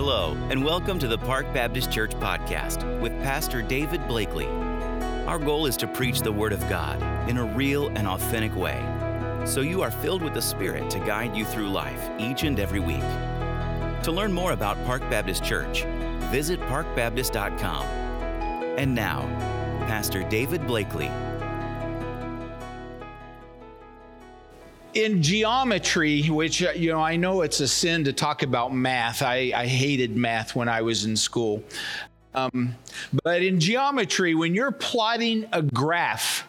Hello, 0.00 0.36
and 0.48 0.64
welcome 0.64 0.96
to 1.00 1.08
the 1.08 1.18
Park 1.18 1.52
Baptist 1.52 1.90
Church 1.90 2.12
podcast 2.12 3.00
with 3.00 3.10
Pastor 3.24 3.62
David 3.62 4.06
Blakely. 4.06 4.46
Our 5.26 5.40
goal 5.40 5.66
is 5.66 5.76
to 5.78 5.88
preach 5.88 6.20
the 6.20 6.30
Word 6.30 6.52
of 6.52 6.60
God 6.68 7.02
in 7.28 7.36
a 7.36 7.44
real 7.44 7.88
and 7.88 8.06
authentic 8.06 8.54
way, 8.54 8.80
so 9.44 9.60
you 9.60 9.82
are 9.82 9.90
filled 9.90 10.22
with 10.22 10.34
the 10.34 10.40
Spirit 10.40 10.88
to 10.90 11.00
guide 11.00 11.34
you 11.34 11.44
through 11.44 11.70
life 11.70 12.08
each 12.16 12.44
and 12.44 12.60
every 12.60 12.78
week. 12.78 13.02
To 14.04 14.12
learn 14.12 14.32
more 14.32 14.52
about 14.52 14.76
Park 14.86 15.00
Baptist 15.10 15.42
Church, 15.42 15.82
visit 16.30 16.60
parkbaptist.com. 16.60 17.84
And 18.78 18.94
now, 18.94 19.22
Pastor 19.88 20.22
David 20.22 20.64
Blakely. 20.64 21.10
In 24.94 25.22
geometry, 25.22 26.22
which, 26.28 26.62
uh, 26.62 26.70
you 26.70 26.90
know, 26.90 27.00
I 27.00 27.16
know 27.16 27.42
it's 27.42 27.60
a 27.60 27.68
sin 27.68 28.04
to 28.04 28.12
talk 28.12 28.42
about 28.42 28.74
math. 28.74 29.22
I, 29.22 29.52
I 29.54 29.66
hated 29.66 30.16
math 30.16 30.56
when 30.56 30.68
I 30.68 30.82
was 30.82 31.04
in 31.04 31.16
school. 31.16 31.62
Um, 32.34 32.74
but 33.24 33.42
in 33.42 33.60
geometry, 33.60 34.34
when 34.34 34.54
you're 34.54 34.72
plotting 34.72 35.46
a 35.52 35.62
graph, 35.62 36.46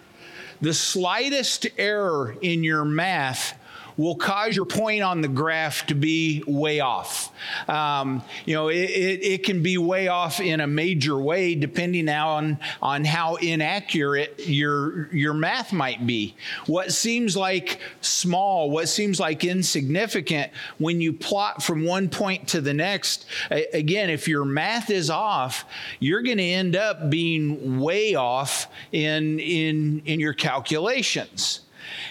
the 0.61 0.73
slightest 0.73 1.67
error 1.77 2.35
in 2.41 2.63
your 2.63 2.85
math 2.85 3.58
will 3.99 4.15
cause 4.15 4.55
your 4.55 4.65
point 4.65 5.03
on 5.03 5.19
the 5.19 5.27
graph 5.27 5.85
to 5.85 5.93
be 5.93 6.41
way 6.47 6.79
off. 6.79 7.33
Um, 7.67 8.23
you 8.45 8.55
know, 8.55 8.69
it, 8.69 8.77
it, 8.77 9.23
it, 9.25 9.43
can 9.43 9.61
be 9.61 9.77
way 9.77 10.07
off 10.07 10.39
in 10.39 10.61
a 10.61 10.67
major 10.67 11.19
way 11.19 11.53
depending 11.53 12.05
now 12.05 12.29
on, 12.29 12.59
on 12.81 13.03
how 13.03 13.35
inaccurate 13.35 14.39
your, 14.47 15.13
your 15.13 15.33
math 15.33 15.73
might 15.73 16.07
be. 16.07 16.33
What 16.65 16.93
seems 16.93 17.35
like 17.35 17.81
small, 17.99 18.71
what 18.71 18.87
seems 18.87 19.19
like 19.19 19.43
insignificant, 19.43 20.53
when 20.77 21.01
you 21.01 21.11
plot 21.11 21.61
from 21.61 21.83
one 21.83 22.07
point 22.07 22.47
to 22.49 22.61
the 22.61 22.73
next, 22.73 23.25
again, 23.51 24.09
if 24.09 24.29
your 24.29 24.45
math 24.45 24.89
is 24.89 25.09
off, 25.09 25.65
you're 25.99 26.21
going 26.21 26.37
to 26.37 26.43
end 26.43 26.77
up 26.77 27.09
being 27.09 27.81
way 27.81 28.15
off 28.15 28.67
in, 28.93 29.41
in, 29.41 30.01
in 30.05 30.21
your 30.21 30.33
calculations. 30.33 31.65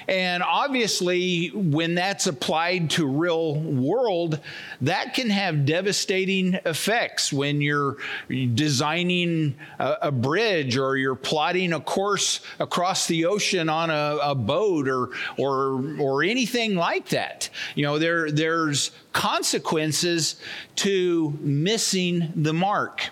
And 0.07 0.43
obviously, 0.43 1.49
when 1.49 1.95
that's 1.95 2.27
applied 2.27 2.91
to 2.91 3.07
real 3.07 3.57
world, 3.57 4.41
that 4.81 5.15
can 5.15 5.31
have 5.31 5.65
devastating 5.67 6.55
effects 6.65 7.33
when 7.33 7.61
you're 7.61 7.97
designing 8.29 9.55
a, 9.79 9.97
a 10.03 10.13
bridge 10.13 10.77
or 10.77 10.97
you're 10.97 11.15
plotting 11.15 11.73
a 11.73 11.81
course 11.81 12.41
across 12.59 13.07
the 13.07 13.27
ocean 13.27 13.69
on 13.69 13.91
a, 13.91 14.19
a 14.23 14.35
boat 14.35 14.89
or, 14.89 15.11
or, 15.37 16.01
or 16.01 16.23
anything 16.23 16.75
like 16.75 17.09
that. 17.11 17.51
You 17.75 17.85
know, 17.85 17.99
there, 17.99 18.31
there's 18.31 18.91
consequences 19.13 20.37
to 20.77 21.37
missing 21.41 22.33
the 22.37 22.53
mark. 22.53 23.11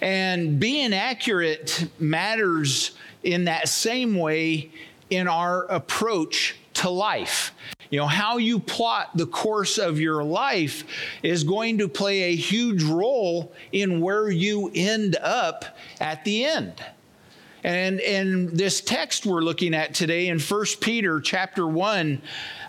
And 0.00 0.58
being 0.60 0.92
accurate 0.92 1.88
matters 1.98 2.92
in 3.22 3.44
that 3.44 3.68
same 3.68 4.16
way 4.16 4.70
in 5.10 5.28
our 5.28 5.64
approach 5.66 6.56
to 6.74 6.90
life. 6.90 7.52
You 7.90 8.00
know, 8.00 8.06
how 8.06 8.38
you 8.38 8.58
plot 8.58 9.16
the 9.16 9.26
course 9.26 9.78
of 9.78 10.00
your 10.00 10.22
life 10.22 10.84
is 11.22 11.44
going 11.44 11.78
to 11.78 11.88
play 11.88 12.24
a 12.24 12.36
huge 12.36 12.82
role 12.82 13.52
in 13.72 14.00
where 14.00 14.28
you 14.28 14.70
end 14.74 15.16
up 15.16 15.64
at 16.00 16.24
the 16.24 16.44
end. 16.44 16.74
And 17.64 18.00
in 18.00 18.54
this 18.54 18.80
text 18.80 19.26
we're 19.26 19.40
looking 19.40 19.74
at 19.74 19.94
today 19.94 20.28
in 20.28 20.38
1 20.38 20.64
Peter 20.80 21.20
chapter 21.20 21.66
1, 21.66 22.20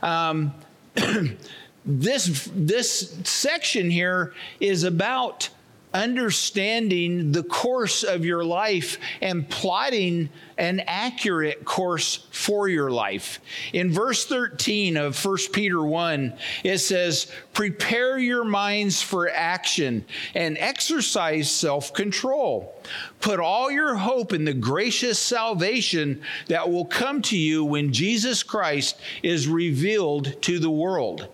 um, 0.01 0.53
this, 1.85 2.49
this 2.55 3.17
section 3.23 3.89
here 3.89 4.33
is 4.59 4.83
about 4.83 5.49
understanding 5.93 7.31
the 7.31 7.43
course 7.43 8.03
of 8.03 8.25
your 8.25 8.43
life 8.43 8.97
and 9.21 9.49
plotting 9.49 10.29
an 10.57 10.81
accurate 10.85 11.63
course 11.65 12.27
for 12.31 12.67
your 12.67 12.91
life. 12.91 13.39
In 13.73 13.91
verse 13.91 14.25
13 14.25 14.97
of 14.97 15.23
1 15.23 15.37
Peter 15.53 15.83
1, 15.83 16.33
it 16.63 16.79
says, 16.79 17.31
Prepare 17.53 18.17
your 18.17 18.43
minds 18.43 19.01
for 19.01 19.29
action 19.29 20.05
and 20.35 20.57
exercise 20.57 21.49
self 21.49 21.93
control. 21.93 22.75
Put 23.19 23.39
all 23.39 23.71
your 23.71 23.95
hope 23.95 24.33
in 24.33 24.45
the 24.45 24.53
gracious 24.53 25.19
salvation 25.19 26.21
that 26.47 26.69
will 26.69 26.85
come 26.85 27.21
to 27.23 27.37
you 27.37 27.63
when 27.63 27.93
Jesus 27.93 28.43
Christ 28.43 28.99
is 29.23 29.47
revealed 29.47 30.41
to 30.43 30.59
the 30.59 30.69
world. 30.69 31.29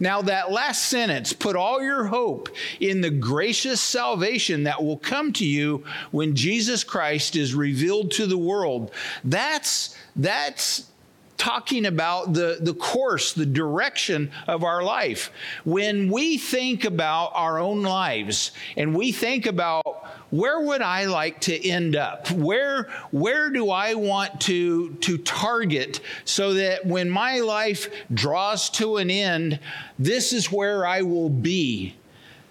Now, 0.00 0.22
that 0.22 0.50
last 0.50 0.88
sentence, 0.88 1.32
put 1.32 1.56
all 1.56 1.82
your 1.82 2.06
hope 2.06 2.48
in 2.80 3.00
the 3.00 3.10
gracious 3.10 3.80
salvation 3.80 4.64
that 4.64 4.82
will 4.82 4.98
come 4.98 5.32
to 5.34 5.46
you 5.46 5.84
when 6.10 6.34
Jesus 6.34 6.84
Christ 6.84 7.36
is 7.36 7.54
revealed 7.54 8.10
to 8.12 8.26
the 8.26 8.38
world. 8.38 8.90
That's, 9.24 9.96
that's 10.14 10.90
talking 11.36 11.86
about 11.86 12.32
the, 12.32 12.58
the 12.60 12.74
course, 12.74 13.32
the 13.32 13.46
direction 13.46 14.30
of 14.46 14.64
our 14.64 14.82
life. 14.82 15.30
When 15.64 16.10
we 16.10 16.38
think 16.38 16.84
about 16.84 17.32
our 17.34 17.58
own 17.58 17.82
lives 17.82 18.52
and 18.76 18.94
we 18.94 19.12
think 19.12 19.46
about 19.46 19.84
where 20.30 20.60
would 20.60 20.82
I 20.82 21.04
like 21.04 21.40
to 21.42 21.68
end 21.68 21.94
up? 21.94 22.30
Where, 22.32 22.84
where 23.10 23.50
do 23.50 23.70
I 23.70 23.94
want 23.94 24.40
to, 24.42 24.94
to 24.94 25.18
target 25.18 26.00
so 26.24 26.54
that 26.54 26.84
when 26.84 27.08
my 27.08 27.40
life 27.40 27.88
draws 28.12 28.68
to 28.70 28.96
an 28.96 29.10
end, 29.10 29.60
this 29.98 30.32
is 30.32 30.50
where 30.50 30.86
I 30.86 31.02
will 31.02 31.30
be? 31.30 31.94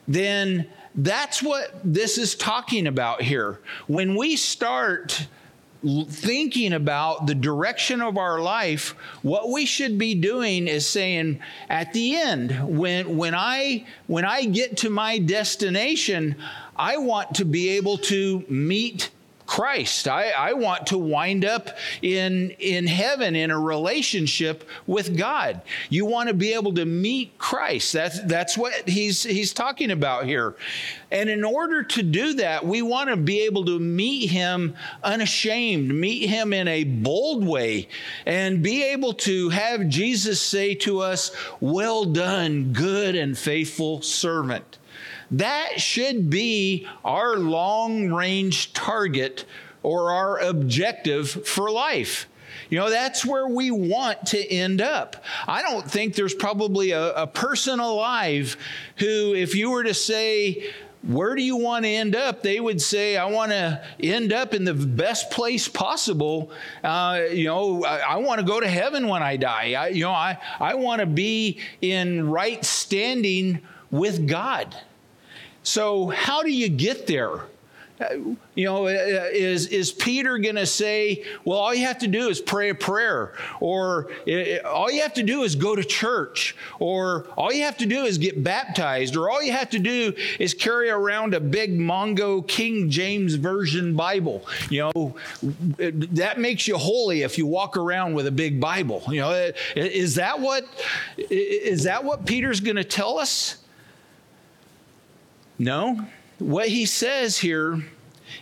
Then 0.07 0.67
that's 0.95 1.43
what 1.43 1.71
this 1.83 2.17
is 2.17 2.35
talking 2.35 2.87
about 2.87 3.21
here. 3.21 3.59
When 3.87 4.15
we 4.15 4.37
start 4.37 5.27
thinking 6.07 6.73
about 6.73 7.27
the 7.27 7.35
direction 7.35 8.01
of 8.01 8.17
our 8.17 8.39
life, 8.39 8.95
what 9.21 9.49
we 9.49 9.65
should 9.65 9.97
be 9.97 10.15
doing 10.15 10.67
is 10.67 10.85
saying, 10.85 11.39
at 11.69 11.93
the 11.93 12.15
end, 12.15 12.77
when, 12.77 13.17
when, 13.17 13.35
I, 13.35 13.85
when 14.07 14.25
I 14.25 14.45
get 14.45 14.77
to 14.77 14.89
my 14.89 15.19
destination, 15.19 16.35
I 16.75 16.97
want 16.97 17.35
to 17.35 17.45
be 17.45 17.69
able 17.69 17.97
to 17.99 18.43
meet 18.49 19.11
Christ. 19.45 20.07
I, 20.07 20.31
I 20.31 20.53
want 20.53 20.87
to 20.87 20.97
wind 20.97 21.45
up 21.45 21.69
in, 22.01 22.51
in 22.59 22.87
heaven 22.87 23.35
in 23.35 23.51
a 23.51 23.59
relationship 23.59 24.67
with 24.87 25.17
God. 25.17 25.61
You 25.89 26.05
want 26.05 26.29
to 26.29 26.33
be 26.33 26.53
able 26.53 26.73
to 26.75 26.85
meet 26.85 27.37
Christ. 27.37 27.93
That's, 27.93 28.21
that's 28.21 28.57
what 28.57 28.87
he's, 28.87 29.23
he's 29.23 29.53
talking 29.53 29.91
about 29.91 30.25
here. 30.25 30.55
And 31.11 31.29
in 31.29 31.43
order 31.43 31.83
to 31.83 32.03
do 32.03 32.33
that, 32.35 32.65
we 32.65 32.81
want 32.81 33.09
to 33.09 33.17
be 33.17 33.41
able 33.41 33.65
to 33.65 33.79
meet 33.79 34.29
him 34.29 34.75
unashamed, 35.03 35.93
meet 35.93 36.27
him 36.27 36.51
in 36.51 36.67
a 36.67 36.83
bold 36.83 37.45
way, 37.45 37.87
and 38.25 38.63
be 38.63 38.83
able 38.83 39.13
to 39.13 39.49
have 39.49 39.87
Jesus 39.87 40.41
say 40.41 40.75
to 40.75 40.99
us, 40.99 41.31
Well 41.59 42.05
done, 42.05 42.73
good 42.73 43.15
and 43.15 43.37
faithful 43.37 44.01
servant. 44.01 44.79
That 45.31 45.79
should 45.81 46.29
be 46.29 46.87
our 47.03 47.37
long 47.37 48.11
range 48.11 48.73
target 48.73 49.45
or 49.83 50.11
our 50.11 50.39
objective 50.39 51.29
for 51.29 51.69
life. 51.69 52.27
You 52.69 52.79
know, 52.79 52.89
that's 52.89 53.25
where 53.25 53.47
we 53.47 53.69
want 53.69 54.27
to 54.27 54.51
end 54.51 54.81
up. 54.81 55.23
I 55.47 55.61
don't 55.61 55.89
think 55.89 56.15
there's 56.15 56.33
probably 56.33 56.91
a, 56.91 57.13
a, 57.13 57.27
person 57.27 57.79
alive 57.79 58.57
who, 58.97 59.35
if 59.35 59.53
you 59.55 59.69
were 59.69 59.83
to 59.83 59.93
say, 59.93 60.71
where 61.03 61.35
do 61.35 61.43
you 61.43 61.57
want 61.57 61.85
to 61.85 61.89
end 61.89 62.15
up? 62.15 62.41
They 62.41 62.59
would 62.59 62.81
say, 62.81 63.17
I 63.17 63.25
want 63.25 63.51
to 63.51 63.83
end 63.99 64.33
up 64.33 64.53
in 64.55 64.63
the 64.63 64.73
best 64.73 65.29
place 65.29 65.67
possible. 65.67 66.51
Uh, 66.83 67.21
you 67.31 67.45
know, 67.45 67.83
I, 67.85 67.99
I, 67.99 68.15
want 68.17 68.39
to 68.39 68.45
go 68.45 68.59
to 68.59 68.67
heaven 68.67 69.07
when 69.07 69.21
I 69.21 69.37
die. 69.37 69.73
I, 69.73 69.87
you 69.89 70.03
know, 70.03 70.11
I, 70.11 70.39
I 70.59 70.73
want 70.75 71.01
to 71.01 71.05
be 71.05 71.59
in 71.81 72.29
right 72.29 72.63
standing 72.65 73.61
with 73.91 74.27
God. 74.27 74.75
So, 75.65 76.07
how 76.07 76.43
do 76.43 76.51
you 76.51 76.69
get 76.69 77.07
there? 77.07 77.41
You 78.55 78.65
know, 78.65 78.87
uh, 78.87 78.89
is, 79.31 79.67
is 79.67 79.91
Peter 79.91 80.37
going 80.37 80.55
to 80.55 80.65
say, 80.65 81.23
well, 81.45 81.57
all 81.57 81.73
you 81.73 81.85
have 81.85 81.97
to 81.99 82.07
do 82.07 82.27
is 82.27 82.41
pray 82.41 82.69
a 82.69 82.75
prayer, 82.75 83.33
or 83.61 84.11
uh, 84.27 84.31
uh, 84.31 84.69
all 84.69 84.91
you 84.91 85.01
have 85.01 85.13
to 85.13 85.23
do 85.23 85.43
is 85.43 85.55
go 85.55 85.75
to 85.75 85.83
church, 85.83 86.57
or 86.79 87.25
all 87.37 87.53
you 87.53 87.63
have 87.63 87.77
to 87.77 87.85
do 87.85 88.03
is 88.03 88.17
get 88.17 88.43
baptized, 88.43 89.15
or 89.15 89.29
all 89.29 89.41
you 89.41 89.53
have 89.53 89.69
to 89.69 89.79
do 89.79 90.13
is 90.39 90.53
carry 90.53 90.89
around 90.89 91.33
a 91.33 91.39
big 91.39 91.79
Mongo 91.79 92.45
King 92.45 92.89
James 92.89 93.35
Version 93.35 93.95
Bible? 93.95 94.45
You 94.69 94.91
know, 94.93 95.15
that 95.77 96.37
makes 96.37 96.67
you 96.67 96.77
holy 96.77 97.23
if 97.23 97.37
you 97.37 97.47
walk 97.47 97.77
around 97.77 98.13
with 98.13 98.27
a 98.27 98.31
big 98.31 98.59
Bible. 98.59 99.03
You 99.07 99.21
know, 99.21 99.51
is 99.75 100.15
that 100.15 100.39
what, 100.39 100.65
is 101.17 101.83
that 101.83 102.03
what 102.03 102.25
Peter's 102.25 102.59
going 102.59 102.75
to 102.75 102.83
tell 102.83 103.17
us? 103.17 103.57
No. 105.57 106.05
What 106.39 106.67
he 106.67 106.85
says 106.85 107.37
here 107.37 107.83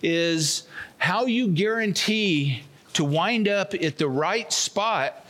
is 0.01 0.63
how 0.97 1.25
you 1.25 1.47
guarantee 1.49 2.63
to 2.93 3.03
wind 3.03 3.47
up 3.47 3.73
at 3.73 3.97
the 3.97 4.07
right 4.07 4.51
spot 4.51 5.25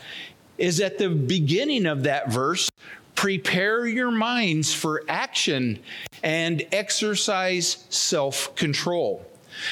is 0.57 0.79
at 0.79 0.97
the 0.97 1.09
beginning 1.09 1.85
of 1.85 2.03
that 2.03 2.31
verse 2.31 2.69
prepare 3.15 3.87
your 3.87 4.11
minds 4.11 4.73
for 4.73 5.03
action 5.07 5.79
and 6.23 6.65
exercise 6.71 7.85
self 7.89 8.55
control. 8.55 9.25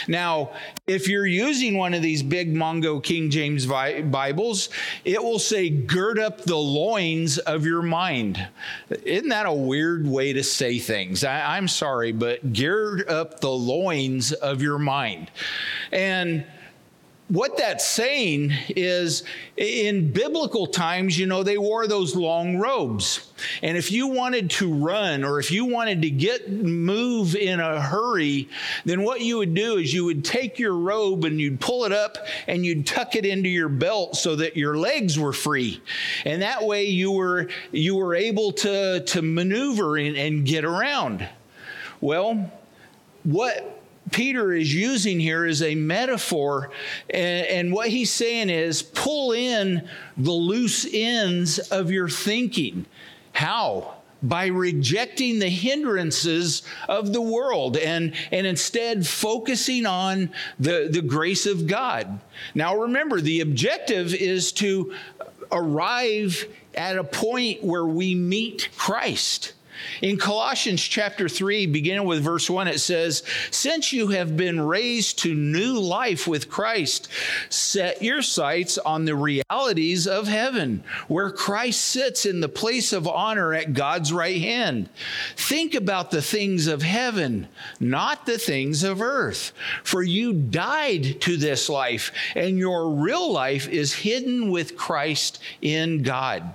Now, 0.08 0.52
if 0.88 1.08
you're 1.08 1.26
using 1.26 1.78
one 1.78 1.94
of 1.94 2.02
these 2.02 2.24
big 2.24 2.54
Mongo 2.54 3.04
King 3.04 3.30
James 3.30 3.66
Bibles, 3.66 4.70
it 5.06 5.22
will 5.24 5.40
say, 5.40 5.70
gird 5.70 6.20
up 6.20 6.42
the 6.42 6.58
loins 6.58 7.38
of 7.38 7.66
your 7.66 7.82
mind. 7.82 8.48
Isn't 9.06 9.30
that 9.30 9.46
a 9.46 9.54
weird 9.54 10.08
way 10.08 10.34
to 10.34 10.44
say 10.44 10.80
things? 10.80 11.24
I, 11.24 11.58
am 11.58 11.68
sorry, 11.68 12.12
but 12.12 12.54
gird 12.54 13.08
up 13.08 13.40
the 13.40 13.52
loins 13.52 14.32
of 14.34 14.62
your 14.62 14.80
mind. 14.80 15.32
And 15.92 16.46
what 17.32 17.56
that's 17.56 17.88
saying 17.88 18.52
is 18.76 19.24
in 19.56 20.12
biblical 20.12 20.68
times, 20.68 21.18
you 21.18 21.26
know, 21.26 21.44
they 21.44 21.58
wore 21.58 21.88
those 21.88 22.14
long 22.14 22.58
robes. 22.58 23.32
And 23.62 23.78
if 23.78 23.90
you 23.90 24.08
wanted 24.08 24.50
to 24.52 24.74
run 24.74 25.24
or 25.24 25.40
if 25.40 25.50
you 25.50 25.64
wanted 25.64 26.02
to 26.02 26.10
get 26.10 26.52
move 26.52 27.38
in 27.38 27.62
a 27.62 27.80
hurry, 27.80 28.50
then 28.84 29.04
what 29.04 29.22
you 29.22 29.38
would 29.38 29.54
do 29.54 29.78
is 29.78 29.94
you 29.94 30.04
would 30.04 30.26
take 30.26 30.60
your 30.60 30.76
robe 30.76 31.24
and 31.24 31.40
you'd 31.40 31.62
pull 31.62 31.86
it 31.86 31.94
up 31.94 32.18
and 32.48 32.66
you'd 32.66 32.86
tuck 32.86 33.16
it 33.16 33.26
into 33.26 33.48
your 33.48 33.70
belt 33.70 34.18
so 34.18 34.36
that 34.36 34.58
your 34.58 34.76
legs 34.78 35.18
were 35.18 35.32
free. 35.32 35.82
And 36.26 36.42
that 36.42 36.64
way 36.64 36.88
you 36.88 37.14
were 37.14 37.48
you 37.72 37.96
were 37.96 38.14
able 38.14 38.52
to 38.52 39.06
to 39.06 39.22
maneuver 39.22 39.96
and, 39.96 40.18
and 40.18 40.46
get 40.46 40.66
around. 40.66 41.30
Well, 42.02 42.52
what 43.24 43.81
Peter 44.10 44.52
is 44.52 44.74
using 44.74 45.20
here 45.20 45.46
is 45.46 45.62
a 45.62 45.76
metaphor. 45.76 46.72
And, 47.10 47.46
and, 47.48 47.74
what 47.74 47.90
he's 47.90 48.12
saying 48.12 48.50
is 48.50 48.82
pull 48.82 49.32
in 49.32 49.88
the 50.18 50.32
loose 50.32 50.88
ends 50.92 51.60
of 51.60 51.92
your 51.92 52.10
thinking. 52.10 52.86
How? 53.34 53.96
By 54.24 54.48
rejecting 54.48 55.40
the 55.40 55.50
hindrances 55.50 56.64
of 56.90 57.14
the 57.14 57.22
world 57.22 57.78
and, 57.78 58.14
and 58.32 58.46
instead 58.46 59.08
focusing 59.08 59.86
on 59.86 60.32
the, 60.60 60.90
the 60.92 61.02
grace 61.02 61.46
of 61.46 61.68
God. 61.68 62.20
Now, 62.54 62.76
remember, 62.76 63.22
the 63.22 63.42
objective 63.42 64.14
is 64.14 64.52
to 64.54 64.94
arrive 65.52 66.48
at 66.76 66.98
a 66.98 67.04
point 67.04 67.64
where 67.64 67.86
we 67.86 68.16
meet 68.16 68.70
Christ. 68.78 69.54
In 70.02 70.18
Colossians 70.18 70.82
chapter 70.82 71.30
3, 71.30 71.66
beginning 71.68 72.06
with 72.06 72.24
verse 72.24 72.50
1, 72.50 72.68
it 72.68 72.80
says, 72.80 73.24
Since 73.52 73.94
you 73.94 74.08
have 74.10 74.36
been 74.36 74.60
raised 74.60 75.20
to 75.20 75.34
new 75.34 75.80
life 75.80 76.28
with 76.28 76.50
Christ, 76.50 77.08
set 77.50 78.02
your 78.02 78.22
sights 78.22 78.78
on 78.78 79.06
the 79.06 79.16
realities 79.16 80.08
of 80.08 80.28
heaven, 80.28 80.84
where 81.08 81.32
Christ 81.32 81.82
sits 81.82 82.26
in 82.26 82.40
the 82.40 82.50
place 82.50 82.94
of 82.94 83.08
honor 83.08 83.54
at 83.54 83.74
God's 83.74 84.12
right 84.12 84.42
hand. 84.42 84.90
Think 85.36 85.74
about 85.74 86.12
the 86.12 86.22
things 86.22 86.68
of 86.68 86.82
heaven, 86.82 87.48
not 87.80 88.26
the 88.26 88.38
things 88.38 88.84
of 88.84 89.02
earth. 89.02 89.54
For 89.84 90.04
you 90.04 90.34
died 90.34 91.22
to 91.22 91.38
this 91.38 91.70
life, 91.70 92.12
and 92.36 92.58
your 92.58 92.90
real 92.90 93.32
life 93.32 93.68
is 93.68 93.94
hidden 93.94 94.52
with 94.52 94.78
Christ 94.78 95.42
in 95.62 96.04
God. 96.04 96.54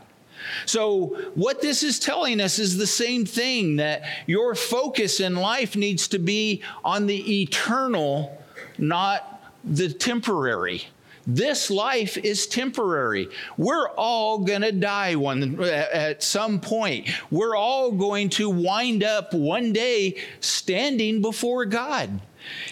So, 0.65 1.17
what 1.35 1.61
this 1.61 1.83
is 1.83 1.99
telling 1.99 2.41
us 2.41 2.59
is 2.59 2.77
the 2.77 2.87
same 2.87 3.25
thing 3.25 3.77
that 3.77 4.03
your 4.27 4.55
focus 4.55 5.21
in 5.21 5.37
life 5.37 5.77
needs 5.77 6.09
to 6.09 6.19
be 6.19 6.63
on 6.85 7.07
the 7.07 7.43
eternal, 7.43 8.37
not 8.79 9.43
the 9.65 9.93
temporary. 9.93 10.87
This 11.27 11.71
life 11.73 12.17
is 12.17 12.47
temporary. 12.47 13.29
We're 13.57 13.89
all 13.91 14.39
going 14.39 14.63
to 14.63 14.71
die 14.71 15.17
one 15.17 15.59
uh, 15.61 15.65
at 15.65 16.23
some 16.23 16.61
point. 16.61 17.09
We're 17.33 17.57
all 17.57 17.91
going 17.91 18.29
to 18.31 18.49
wind 18.49 19.03
up 19.03 19.35
one 19.35 19.73
day 19.73 20.23
standing 20.39 21.21
before 21.23 21.65
God. 21.65 22.21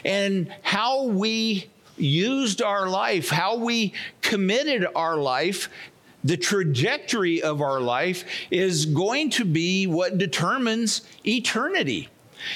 And 0.05 0.55
how 0.63 1.07
we 1.07 1.69
used 1.97 2.63
our 2.63 2.89
life, 2.89 3.29
how 3.29 3.57
we 3.57 3.93
committed 4.21 4.87
our 4.95 5.17
life 5.17 5.69
the 6.25 6.37
trajectory 6.37 7.43
of 7.43 7.61
our 7.61 7.81
life 7.81 8.25
is 8.51 8.87
going 8.87 9.31
to 9.31 9.45
be 9.45 9.87
what 9.87 10.19
determines 10.19 11.03
eternity. 11.27 12.09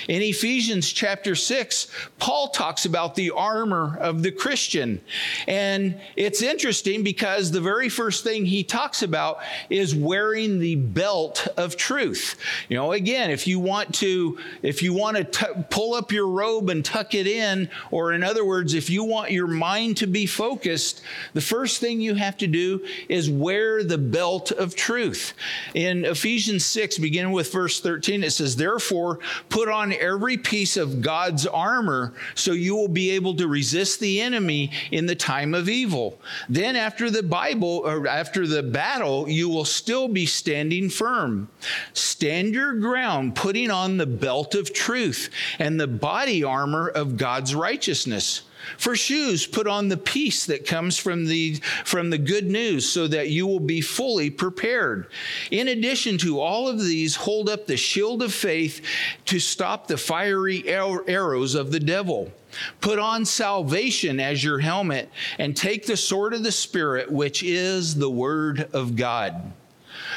In 0.09 0.23
Ephesians 0.23 0.93
chapter 0.93 1.35
6, 1.35 1.89
Paul 2.19 2.49
talks 2.49 2.85
about 2.85 3.15
the 3.15 3.31
armor 3.31 3.97
of 4.01 4.23
the 4.23 4.33
Christian. 4.33 5.01
And 5.47 6.01
it's 6.17 6.43
interesting 6.43 7.03
because 7.03 7.51
the 7.51 7.61
very 7.61 7.89
first 7.89 8.25
thing 8.25 8.45
he 8.45 8.65
talks 8.65 9.03
about 9.03 9.39
is 9.71 9.95
wearing 9.95 10.59
the 10.59 10.77
belt 10.77 11.47
of 11.57 11.77
truth. 11.77 12.37
You 12.69 12.77
know, 12.77 12.93
again, 12.93 13.31
if 13.31 13.47
you 13.47 13.59
want 13.59 13.95
to 13.97 14.39
if 14.63 14.83
you 14.83 14.93
want 14.93 15.17
to 15.17 15.25
t- 15.25 15.63
pull 15.71 15.95
up 15.95 16.13
your 16.13 16.29
robe 16.29 16.71
and 16.71 16.85
tuck 16.85 17.15
it 17.15 17.27
in, 17.27 17.71
or 17.91 18.13
in 18.13 18.23
other 18.23 18.45
words, 18.45 18.75
if 18.75 18.91
you 18.91 19.05
want 19.05 19.31
your 19.31 19.47
mind 19.47 19.97
to 19.99 20.07
be 20.07 20.27
focused, 20.27 21.03
the 21.35 21.41
first 21.41 21.81
thing 21.81 22.01
you 22.01 22.15
have 22.15 22.37
to 22.39 22.47
do 22.47 22.85
is 23.09 23.31
wear 23.31 23.83
the 23.85 23.99
belt 23.99 24.51
of 24.53 24.75
truth. 24.75 25.35
In 25.75 26.05
Ephesians 26.05 26.65
6, 26.67 26.99
beginning 26.99 27.33
with 27.33 27.53
verse 27.53 27.81
13, 27.81 28.23
it 28.23 28.33
says, 28.33 28.57
Therefore, 28.57 29.19
put 29.49 29.69
on 29.69 29.78
on 29.79 29.93
every 29.93 30.37
piece 30.37 30.77
of 30.77 31.01
God's 31.01 31.47
armor 31.47 32.13
so 32.35 32.53
you 32.53 32.75
will 32.75 32.89
be 32.89 33.11
able 33.11 33.35
to 33.37 33.47
resist 33.47 34.01
the 34.01 34.21
enemy 34.21 34.73
in 34.91 35.07
the 35.07 35.15
time 35.15 35.55
of 35.55 35.69
evil. 35.69 36.19
Then, 36.49 36.77
after 36.77 37.11
the 37.11 37.23
Bible, 37.23 37.83
or 37.85 38.07
after 38.07 38.47
the 38.47 38.63
battle, 38.63 39.29
you 39.29 39.49
will 39.49 39.65
still 39.65 40.09
be 40.09 40.27
standing 40.27 40.91
firm. 40.91 41.49
Stand 41.93 42.55
your 42.55 42.75
ground, 42.75 43.37
putting 43.37 43.71
on 43.71 43.97
the 43.97 44.07
belt 44.07 44.55
of 44.55 44.73
truth 44.73 45.31
and 45.59 45.79
the 45.81 45.87
body 45.87 46.43
armor 46.43 46.89
of 46.89 47.17
God's 47.17 47.55
righteousness. 47.55 48.43
For 48.77 48.97
shoes, 48.97 49.47
put 49.47 49.67
on 49.67 49.89
the 49.89 49.97
peace 49.97 50.47
that 50.47 50.67
comes 50.67 50.99
from 50.99 51.27
the, 51.27 51.55
from 51.85 52.11
the 52.11 52.19
good 52.19 52.47
news 52.47 52.89
so 52.89 53.07
that 53.09 53.31
you 53.31 53.47
will 53.47 53.61
be 53.61 53.81
fully 53.81 54.31
prepared. 54.31 55.07
In 55.51 55.69
addition 55.69 56.19
to 56.19 56.41
all 56.41 56.69
of 56.69 56.81
these, 56.81 57.17
hold 57.17 57.49
up 57.49 57.67
the 57.67 57.77
shield 57.77 58.23
of 58.23 58.35
faith 58.35 58.85
to 59.27 59.39
stop 59.39 59.87
the 59.87 59.97
fiery 59.97 60.67
arrows 60.69 61.55
of 61.55 61.71
the 61.71 61.81
devil. 61.81 62.33
Put 62.81 62.99
on 62.99 63.25
salvation 63.25 64.21
as 64.21 64.43
your 64.43 64.59
helmet 64.59 65.11
and 65.39 65.57
take 65.57 65.87
the 65.87 65.97
sword 65.97 66.35
of 66.35 66.43
the 66.43 66.53
Spirit, 66.53 67.11
which 67.11 67.43
is 67.43 67.95
the 67.95 68.11
word 68.11 68.69
of 68.73 68.97
God. 68.97 69.53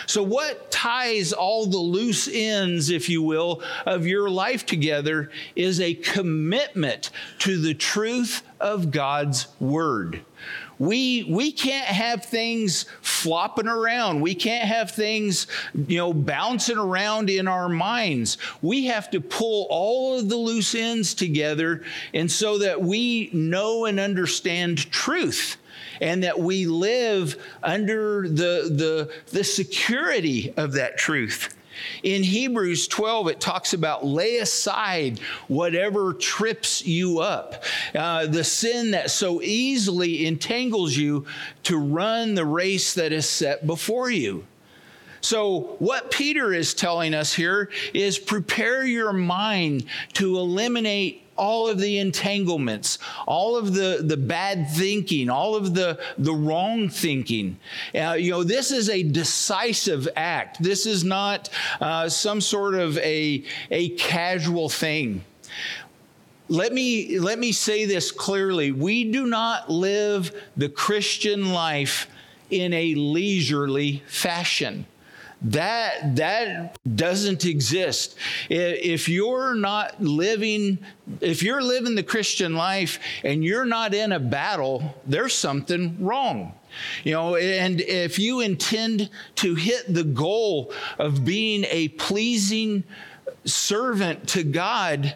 So, 0.06 0.24
what 0.24 0.71
ties 0.71 1.33
all 1.33 1.65
the 1.65 1.77
loose 1.77 2.30
ends, 2.31 2.89
if 2.89 3.09
you 3.09 3.21
will, 3.21 3.62
of 3.86 4.06
your 4.06 4.30
life 4.30 4.65
together 4.65 5.31
is 5.56 5.80
a 5.80 5.95
commitment 5.95 7.12
to 7.39 7.60
the 7.62 7.74
truth 7.74 8.43
of 8.60 8.91
God's 8.91 9.48
Word. 9.60 10.22
We, 10.79 11.25
we 11.29 11.51
can't 11.51 11.86
have 11.86 12.25
things 12.25 12.86
flopping 13.22 13.68
around. 13.68 14.22
We 14.22 14.36
can't 14.36 14.68
have 14.68 14.92
things, 14.92 15.48
you 15.88 15.98
know, 15.98 16.13
bouncing 16.13 16.78
around 16.78 17.30
in 17.30 17.48
our 17.48 17.70
minds. 17.70 18.38
We 18.62 18.86
have 18.86 19.10
to 19.12 19.22
pull 19.22 19.68
all 19.70 20.20
of 20.20 20.30
the 20.30 20.38
loose 20.38 20.75
ends 20.75 21.13
together 21.13 21.84
and 22.13 22.32
so 22.32 22.58
that 22.60 22.82
we 22.82 23.30
know 23.34 23.86
and 23.86 24.00
understand 24.00 24.92
truth 24.92 25.58
and 26.01 26.24
that 26.24 26.40
we 26.40 26.66
live 26.66 27.42
under 27.62 28.28
the, 28.28 28.70
the, 28.72 29.13
the 29.32 29.44
security 29.44 30.54
of 30.58 30.74
that 30.74 30.98
truth. 30.98 31.56
In 32.04 32.24
Hebrews 32.24 32.88
12, 32.88 33.28
it 33.28 33.40
talks 33.40 33.74
about 33.74 34.06
lay 34.06 34.38
aside 34.38 35.20
whatever 35.48 36.14
trips 36.14 36.86
you 36.86 37.20
up, 37.20 37.64
uh, 37.96 38.28
the 38.28 38.44
sin 38.44 38.92
that 38.92 39.12
so 39.12 39.42
easily 39.42 40.26
entangles 40.26 40.96
you 40.96 41.26
to 41.64 41.78
run 41.78 42.36
the 42.36 42.46
race 42.46 42.94
that 42.96 43.12
is 43.12 43.30
set 43.30 43.66
before 43.66 44.10
you. 44.10 44.46
So, 45.22 45.76
what 45.78 46.10
Peter 46.10 46.52
is 46.52 46.74
telling 46.74 47.14
us 47.14 47.32
here 47.34 47.70
is 47.94 48.18
prepare 48.18 48.84
your 48.84 49.14
mind 49.14 49.86
to 50.14 50.38
eliminate 50.38 51.21
all 51.41 51.67
of 51.67 51.79
the 51.79 51.98
entanglements, 51.98 53.00
all 53.25 53.57
of 53.57 53.74
the, 53.74 54.03
the 54.03 54.15
bad 54.15 54.69
thinking, 54.69 55.27
all 55.27 55.55
of 55.55 55.74
the, 55.74 56.00
the 56.19 56.31
wrong 56.33 56.88
thinking. 56.88 57.57
Uh, 57.95 58.13
you 58.13 58.29
know, 58.29 58.43
this 58.43 58.71
is 58.71 58.89
a 58.89 59.01
decisive 59.01 60.07
act. 60.15 60.62
This 60.62 60.86
is 60.86 61.03
not 61.03 61.50
uh, 61.81 62.07
some 62.10 62.41
sort 62.41 62.75
of 62.75 62.95
a, 63.00 63.43
a 63.71 63.89
casual 63.89 64.69
thing. 64.69 65.24
Let 66.48 66.74
me, 66.74 67.17
let 67.17 67.39
me 67.39 67.53
say 67.53 67.86
this 67.86 68.12
clearly. 68.12 68.71
We 68.71 69.12
do 69.12 69.25
not 69.25 69.67
live 69.67 70.31
the 70.55 70.69
Christian 70.69 71.53
life 71.53 72.07
in 72.51 72.71
a 72.71 72.93
leisurely 72.93 74.03
fashion 74.05 74.86
that 75.41 76.15
that 76.15 76.77
doesn't 76.95 77.45
exist 77.45 78.15
if 78.50 79.10
you're 79.10 79.55
not 79.55 80.01
living 80.01 80.77
if 81.19 81.41
you're 81.41 81.63
living 81.63 81.95
the 81.95 82.03
christian 82.03 82.55
life 82.55 83.00
and 83.24 83.43
you're 83.43 83.65
not 83.65 83.93
in 83.93 84.12
a 84.12 84.19
battle 84.19 84.95
there's 85.05 85.33
something 85.33 85.98
wrong 86.00 86.53
You 87.03 87.13
know, 87.13 87.36
and 87.36 87.81
if 87.81 88.17
you 88.17 88.39
intend 88.39 89.10
to 89.36 89.55
hit 89.55 89.93
the 89.93 90.03
goal 90.03 90.71
of 90.98 91.25
being 91.25 91.65
a 91.69 91.89
pleasing 91.89 92.83
servant 93.45 94.27
to 94.29 94.43
God, 94.43 95.15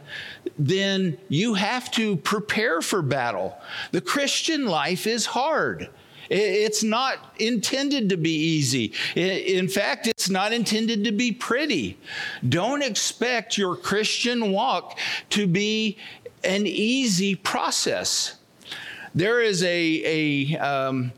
then 0.58 1.18
you 1.30 1.54
have 1.54 1.92
to 1.92 2.18
prepare 2.18 2.82
for 2.82 3.02
battle. 3.02 3.58
The 3.92 4.02
Christian 4.02 4.66
life 4.66 5.08
is 5.08 5.26
hard. 5.26 5.90
It's 6.30 6.84
not 6.84 7.36
intended 7.38 8.10
to 8.10 8.18
be 8.18 8.32
easy. 8.32 8.94
In 9.16 9.68
fact, 9.68 10.08
it's 10.08 10.30
not 10.30 10.54
intended 10.54 11.04
to 11.04 11.12
be 11.12 11.32
pretty. 11.32 11.98
Don't 12.48 12.82
expect 12.82 13.58
your 13.58 13.76
Christian 13.76 14.52
walk 14.52 14.98
to 15.32 15.48
be 15.48 15.98
an 16.44 16.66
easy 16.66 17.36
process. 17.36 18.38
There 19.14 19.42
is 19.42 19.64
a, 19.64 20.54
a 20.54 20.58
um, 20.58 21.14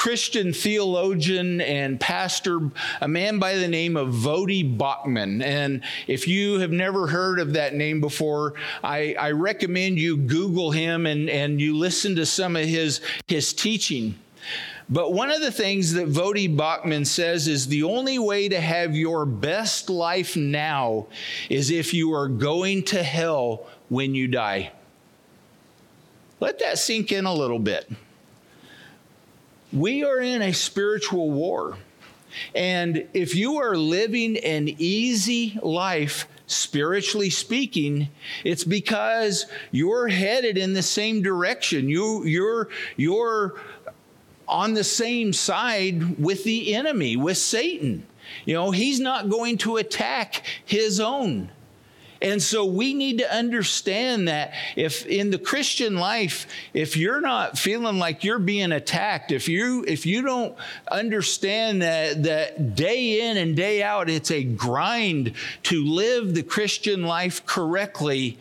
Christian 0.00 0.54
theologian 0.54 1.60
and 1.60 2.00
pastor, 2.00 2.70
a 3.02 3.06
man 3.06 3.38
by 3.38 3.56
the 3.56 3.68
name 3.68 3.98
of 3.98 4.08
Voddie 4.08 4.78
Baucham. 4.78 5.42
And 5.42 5.82
if 6.06 6.26
you 6.26 6.58
have 6.60 6.70
never 6.70 7.06
heard 7.06 7.38
of 7.38 7.52
that 7.52 7.74
name 7.74 8.00
before, 8.00 8.54
I, 8.82 9.14
I 9.20 9.32
recommend 9.32 9.98
you 9.98 10.16
Google 10.16 10.70
him 10.70 11.04
and, 11.04 11.28
and 11.28 11.60
you 11.60 11.76
listen 11.76 12.16
to 12.16 12.24
some 12.24 12.56
of 12.56 12.64
his, 12.64 13.02
his 13.26 13.52
teaching. 13.52 14.14
But 14.88 15.12
one 15.12 15.30
of 15.30 15.42
the 15.42 15.52
things 15.52 15.92
that 15.92 16.08
Voddie 16.08 16.56
Baucham 16.56 17.06
says 17.06 17.46
is 17.46 17.66
the 17.66 17.82
only 17.82 18.18
way 18.18 18.48
to 18.48 18.58
have 18.58 18.96
your 18.96 19.26
best 19.26 19.90
life 19.90 20.34
now 20.34 21.08
is 21.50 21.70
if 21.70 21.92
you 21.92 22.14
are 22.14 22.26
going 22.26 22.84
to 22.84 23.02
hell 23.02 23.66
when 23.90 24.14
you 24.14 24.28
die. 24.28 24.72
Let 26.40 26.58
that 26.60 26.78
sink 26.78 27.12
in 27.12 27.26
a 27.26 27.34
little 27.34 27.58
bit. 27.58 27.86
We 29.72 30.04
are 30.04 30.18
in 30.18 30.42
a 30.42 30.52
spiritual 30.52 31.30
war. 31.30 31.76
And 32.54 33.06
if 33.12 33.34
you 33.34 33.58
are 33.58 33.76
living 33.76 34.36
an 34.38 34.68
easy 34.78 35.58
life, 35.62 36.28
spiritually 36.46 37.30
speaking, 37.30 38.08
it's 38.44 38.64
because 38.64 39.46
you're 39.70 40.08
headed 40.08 40.58
in 40.58 40.72
the 40.72 40.82
same 40.82 41.22
direction. 41.22 41.88
You, 41.88 42.24
you're, 42.24 42.68
you're 42.96 43.60
on 44.48 44.74
the 44.74 44.84
same 44.84 45.32
side 45.32 46.18
with 46.18 46.42
the 46.44 46.74
enemy, 46.74 47.16
with 47.16 47.38
Satan. 47.38 48.06
You 48.44 48.54
know, 48.54 48.70
he's 48.72 49.00
not 49.00 49.28
going 49.28 49.58
to 49.58 49.76
attack 49.76 50.44
his 50.64 50.98
own. 50.98 51.50
And 52.22 52.42
so 52.42 52.66
we 52.66 52.92
need 52.92 53.18
to 53.18 53.34
understand 53.34 54.28
that 54.28 54.52
if 54.76 55.06
in 55.06 55.30
the 55.30 55.38
Christian 55.38 55.96
life, 55.96 56.46
if 56.74 56.96
you're 56.96 57.20
not 57.20 57.58
feeling 57.58 57.98
like 57.98 58.24
you're 58.24 58.38
being 58.38 58.72
attacked, 58.72 59.32
if 59.32 59.48
you 59.48 59.84
if 59.88 60.04
you 60.04 60.20
don't 60.22 60.54
understand 60.90 61.80
that 61.80 62.22
that 62.24 62.74
day 62.74 63.30
in 63.30 63.38
and 63.38 63.56
day 63.56 63.82
out 63.82 64.10
it's 64.10 64.30
a 64.30 64.44
grind 64.44 65.32
to 65.64 65.84
live 65.84 66.34
the 66.34 66.42
Christian 66.42 67.04
life 67.04 67.46
correctly, 67.46 68.36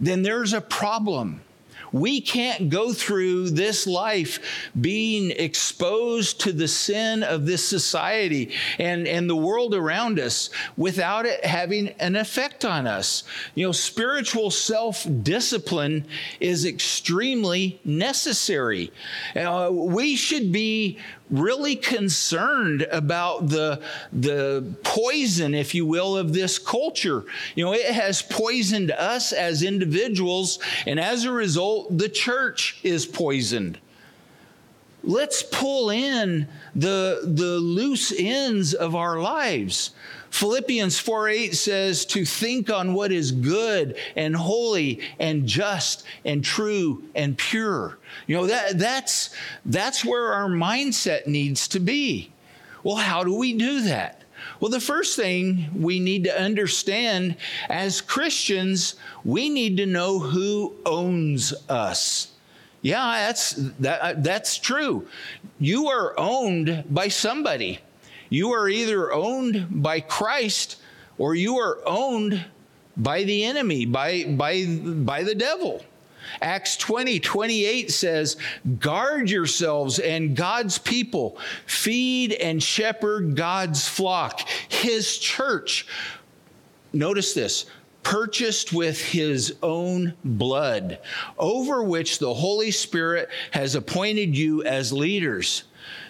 then 0.00 0.22
there's 0.22 0.54
a 0.54 0.60
problem. 0.60 1.42
We 1.92 2.20
can't 2.20 2.68
go 2.68 2.92
through 2.92 3.50
this 3.50 3.86
life 3.86 4.70
being 4.80 5.30
exposed 5.30 6.40
to 6.42 6.52
the 6.52 6.68
sin 6.68 7.22
of 7.22 7.46
this 7.46 7.66
society 7.66 8.52
and, 8.78 9.06
and 9.06 9.28
the 9.28 9.36
world 9.36 9.74
around 9.74 10.18
us 10.18 10.50
without 10.76 11.26
it 11.26 11.44
having 11.44 11.88
an 12.00 12.16
effect 12.16 12.64
on 12.64 12.86
us. 12.86 13.24
You 13.54 13.66
know, 13.66 13.72
spiritual 13.72 14.50
self 14.50 15.06
discipline 15.22 16.06
is 16.38 16.64
extremely 16.64 17.80
necessary. 17.84 18.92
Uh, 19.34 19.70
we 19.72 20.16
should 20.16 20.52
be 20.52 20.98
really 21.30 21.76
concerned 21.76 22.82
about 22.90 23.48
the, 23.48 23.80
the 24.12 24.74
poison, 24.82 25.54
if 25.54 25.74
you 25.74 25.86
will, 25.86 26.16
of 26.16 26.32
this 26.32 26.58
culture. 26.58 27.24
You 27.54 27.64
know, 27.64 27.72
it 27.72 27.86
has 27.86 28.22
poisoned 28.22 28.90
us 28.90 29.32
as 29.32 29.62
individuals, 29.62 30.58
and 30.86 30.98
as 30.98 31.24
a 31.24 31.32
result, 31.32 31.96
the 31.96 32.08
church 32.08 32.80
is 32.82 33.06
poisoned. 33.06 33.78
Let's 35.02 35.42
pull 35.42 35.90
in 35.90 36.46
the, 36.74 37.20
the 37.24 37.58
loose 37.58 38.12
ends 38.16 38.74
of 38.74 38.94
our 38.94 39.18
lives. 39.20 39.92
Philippians 40.30 40.98
4 40.98 41.28
8 41.28 41.54
says 41.56 42.04
to 42.06 42.24
think 42.24 42.70
on 42.70 42.94
what 42.94 43.12
is 43.12 43.32
good 43.32 43.96
and 44.16 44.34
holy 44.34 45.00
and 45.18 45.46
just 45.46 46.04
and 46.24 46.44
true 46.44 47.02
and 47.14 47.36
pure. 47.36 47.98
You 48.26 48.36
know, 48.36 48.46
that, 48.46 48.78
that's, 48.78 49.34
that's 49.64 50.04
where 50.04 50.32
our 50.32 50.48
mindset 50.48 51.26
needs 51.26 51.68
to 51.68 51.80
be. 51.80 52.32
Well, 52.82 52.96
how 52.96 53.24
do 53.24 53.34
we 53.34 53.52
do 53.52 53.82
that? 53.82 54.22
Well, 54.58 54.70
the 54.70 54.80
first 54.80 55.16
thing 55.16 55.68
we 55.74 56.00
need 56.00 56.24
to 56.24 56.40
understand 56.40 57.36
as 57.68 58.00
Christians, 58.00 58.94
we 59.24 59.48
need 59.48 59.76
to 59.78 59.86
know 59.86 60.18
who 60.18 60.74
owns 60.86 61.52
us. 61.68 62.28
Yeah, 62.82 63.26
that's, 63.26 63.52
that, 63.80 64.22
that's 64.22 64.56
true. 64.56 65.06
You 65.58 65.88
are 65.88 66.18
owned 66.18 66.84
by 66.88 67.08
somebody. 67.08 67.80
You 68.30 68.52
are 68.52 68.68
either 68.68 69.12
owned 69.12 69.82
by 69.82 70.00
Christ 70.00 70.80
or 71.18 71.34
you 71.34 71.58
are 71.58 71.78
owned 71.84 72.42
by 72.96 73.24
the 73.24 73.44
enemy, 73.44 73.84
by, 73.84 74.24
by, 74.24 74.64
by 74.64 75.22
the 75.22 75.34
devil. 75.34 75.84
Acts 76.40 76.76
20, 76.76 77.18
28 77.20 77.90
says, 77.90 78.36
Guard 78.78 79.30
yourselves 79.30 79.98
and 79.98 80.36
God's 80.36 80.78
people, 80.78 81.38
feed 81.66 82.32
and 82.32 82.62
shepherd 82.62 83.36
God's 83.36 83.88
flock, 83.88 84.48
his 84.68 85.18
church. 85.18 85.86
Notice 86.92 87.34
this 87.34 87.66
purchased 88.02 88.72
with 88.72 88.98
his 88.98 89.56
own 89.62 90.14
blood, 90.24 90.98
over 91.38 91.82
which 91.82 92.18
the 92.18 92.32
Holy 92.32 92.70
Spirit 92.70 93.28
has 93.50 93.74
appointed 93.74 94.34
you 94.36 94.62
as 94.64 94.92
leaders. 94.92 95.64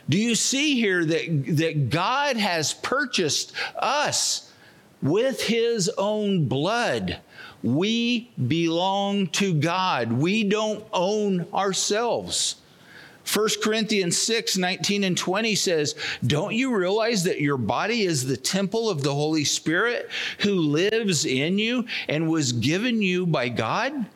Do 0.09 0.19
you 0.19 0.35
see 0.35 0.81
here 0.81 1.05
that, 1.05 1.57
that 1.57 1.91
God 1.91 2.37
has 2.37 2.75
purchased 2.75 3.53
us 3.77 4.53
with 5.03 5.43
his 5.43 5.89
own 5.99 6.47
blood? 6.47 7.21
We 7.63 8.31
belong 8.49 9.29
to 9.29 9.55
God. 9.55 10.13
We 10.13 10.45
don't 10.45 10.85
own 10.93 11.47
ourselves. 11.53 12.57
1 13.33 13.49
Corinthians 13.63 14.19
6 14.19 14.57
19 14.57 15.05
and 15.05 15.17
20 15.17 15.55
says, 15.55 15.95
Don't 16.27 16.55
you 16.55 16.75
realize 16.75 17.25
that 17.25 17.41
your 17.41 17.57
body 17.57 18.03
is 18.03 18.27
the 18.27 18.37
temple 18.37 18.91
of 18.91 19.03
the 19.03 19.15
Holy 19.15 19.45
Spirit 19.45 20.11
who 20.39 20.55
lives 20.55 21.25
in 21.25 21.59
you 21.59 21.87
and 22.09 22.29
was 22.29 22.53
given 22.53 23.01
you 23.03 23.27
by 23.27 23.49
God? 23.49 24.07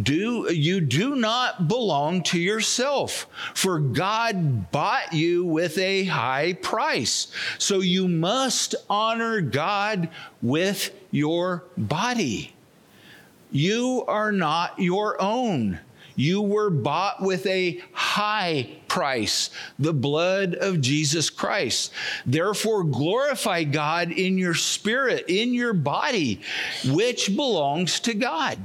Do 0.00 0.52
you 0.52 0.80
do 0.80 1.16
not 1.16 1.68
belong 1.68 2.22
to 2.24 2.38
yourself, 2.38 3.26
for 3.54 3.78
God 3.78 4.70
bought 4.70 5.12
you 5.12 5.44
with 5.44 5.76
a 5.78 6.04
high 6.04 6.54
price. 6.54 7.28
So 7.58 7.80
you 7.80 8.08
must 8.08 8.74
honor 8.88 9.40
God 9.40 10.08
with 10.42 10.92
your 11.10 11.64
body. 11.76 12.54
You 13.50 14.04
are 14.06 14.32
not 14.32 14.78
your 14.78 15.20
own. 15.20 15.80
You 16.16 16.42
were 16.42 16.70
bought 16.70 17.22
with 17.22 17.46
a 17.46 17.80
high 17.92 18.68
price, 18.88 19.50
the 19.78 19.94
blood 19.94 20.54
of 20.54 20.80
Jesus 20.80 21.30
Christ. 21.30 21.92
Therefore, 22.26 22.84
glorify 22.84 23.64
God 23.64 24.10
in 24.12 24.36
your 24.36 24.54
spirit, 24.54 25.26
in 25.28 25.54
your 25.54 25.72
body, 25.72 26.40
which 26.84 27.34
belongs 27.34 28.00
to 28.00 28.14
God. 28.14 28.58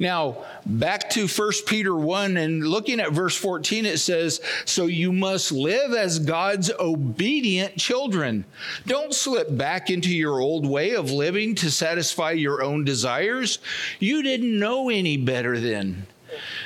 Now, 0.00 0.46
back 0.64 1.10
to 1.10 1.28
1 1.28 1.52
Peter 1.66 1.94
1 1.94 2.38
and 2.38 2.66
looking 2.66 3.00
at 3.00 3.12
verse 3.12 3.36
14, 3.36 3.84
it 3.84 3.98
says, 3.98 4.40
So 4.64 4.86
you 4.86 5.12
must 5.12 5.52
live 5.52 5.92
as 5.92 6.18
God's 6.18 6.70
obedient 6.80 7.76
children. 7.76 8.46
Don't 8.86 9.14
slip 9.14 9.54
back 9.56 9.90
into 9.90 10.08
your 10.08 10.40
old 10.40 10.66
way 10.66 10.94
of 10.94 11.10
living 11.10 11.54
to 11.56 11.70
satisfy 11.70 12.30
your 12.30 12.62
own 12.62 12.84
desires. 12.84 13.58
You 13.98 14.22
didn't 14.22 14.58
know 14.58 14.88
any 14.88 15.18
better 15.18 15.60
then. 15.60 16.06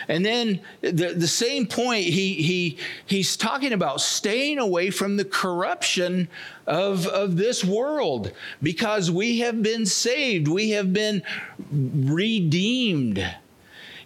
And 0.09 0.25
then 0.25 0.61
the, 0.81 1.15
the 1.15 1.29
same 1.29 1.67
point, 1.67 2.05
he, 2.05 2.35
he, 2.35 2.79
he's 3.07 3.37
talking 3.37 3.73
about 3.73 4.01
staying 4.01 4.59
away 4.59 4.91
from 4.91 5.17
the 5.17 5.25
corruption 5.25 6.29
of, 6.67 7.07
of 7.07 7.37
this 7.37 7.65
world 7.65 8.33
because 8.63 9.11
we 9.11 9.41
have 9.41 9.63
been 9.63 9.87
saved, 9.87 10.49
we 10.49 10.71
have 10.71 10.93
been 10.93 11.23
redeemed. 11.71 13.25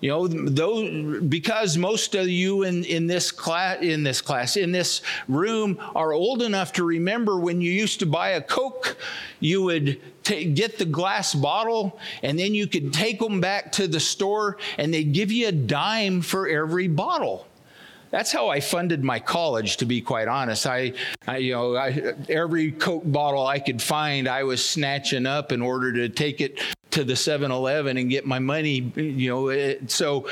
You 0.01 0.11
know, 0.11 0.29
those, 0.29 1.23
because 1.23 1.77
most 1.77 2.15
of 2.15 2.29
you 2.29 2.63
in, 2.63 2.85
in 2.85 3.07
this 3.07 3.33
class, 3.33 3.83
in 3.83 4.05
this 4.05 4.21
class, 4.21 4.57
in 4.57 4.71
this 4.71 5.03
room 5.29 5.79
are 5.95 6.13
old 6.13 6.43
enough 6.43 6.73
to 6.75 6.85
remember 6.85 7.39
when 7.41 7.61
you 7.61 7.73
used 7.73 7.99
to 8.01 8.07
buy 8.07 8.31
a 8.31 8.41
Coke, 8.41 8.97
you 9.41 9.63
would 9.63 10.01
t- 10.23 10.45
get 10.53 10.79
the 10.79 10.85
glass 10.85 11.35
bottle 11.35 11.99
and 12.23 12.39
then 12.39 12.55
you 12.55 12.69
could 12.69 12.93
take 12.93 13.19
them 13.19 13.41
back 13.41 13.73
to 13.73 13.89
the 13.89 13.99
store 13.99 14.59
and 14.77 14.95
they'd 14.95 15.13
give 15.13 15.33
you 15.33 15.49
a 15.49 15.53
dime 15.53 16.21
for 16.21 16.49
every 16.49 16.87
bottle. 16.87 17.48
That's 18.11 18.33
how 18.33 18.49
I 18.49 18.61
funded 18.61 19.05
my 19.05 19.19
college, 19.19 19.77
to 19.79 19.87
be 19.87 20.01
quite 20.01 20.29
honest. 20.29 20.67
I, 20.67 20.93
I 21.27 21.39
you 21.39 21.53
know, 21.53 21.77
I, 21.77 22.15
every 22.29 22.73
Coke 22.73 23.03
bottle 23.05 23.47
I 23.47 23.59
could 23.59 23.83
find, 23.83 24.29
I 24.29 24.45
was 24.45 24.65
snatching 24.65 25.27
up 25.27 25.53
in 25.53 25.63
order 25.63 25.93
to 25.93 26.09
take 26.09 26.41
it 26.41 26.61
to 26.91 27.05
the 27.05 27.17
7 27.17 27.51
Eleven 27.51 27.97
and 27.97 28.09
get 28.09 28.27
my 28.27 28.39
money, 28.39 28.93
you 28.97 29.31
know. 29.31 29.49
It, 29.49 29.91
so, 29.91 30.27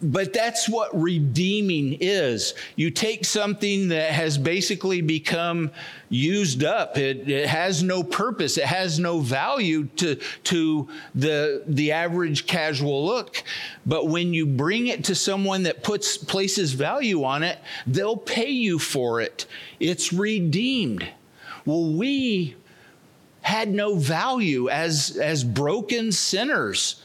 but 0.00 0.32
that's 0.32 0.68
what 0.68 0.98
redeeming 0.98 1.98
is. 2.00 2.54
You 2.76 2.90
take 2.90 3.24
something 3.24 3.88
that 3.88 4.12
has 4.12 4.38
basically 4.38 5.00
become 5.00 5.72
used 6.08 6.62
up. 6.62 6.96
It, 6.96 7.28
it, 7.28 7.48
has 7.48 7.82
no 7.82 8.04
purpose. 8.04 8.58
It 8.58 8.64
has 8.64 9.00
no 9.00 9.18
value 9.18 9.86
to, 9.96 10.14
to 10.44 10.88
the, 11.16 11.64
the 11.66 11.90
average 11.92 12.46
casual 12.46 13.06
look. 13.06 13.42
But 13.86 14.06
when 14.06 14.32
you 14.32 14.46
bring 14.46 14.86
it 14.86 15.04
to 15.04 15.16
someone 15.16 15.64
that 15.64 15.82
puts 15.82 16.16
places 16.16 16.72
value 16.72 17.24
on 17.24 17.42
it, 17.42 17.58
they'll 17.86 18.16
pay 18.16 18.50
you 18.50 18.78
for 18.78 19.20
it. 19.20 19.46
It's 19.80 20.12
redeemed. 20.12 21.08
Well, 21.66 21.92
we 21.92 22.54
had 23.40 23.68
no 23.68 23.96
value 23.96 24.68
as, 24.68 25.16
as 25.16 25.42
broken 25.42 26.12
sinners. 26.12 27.02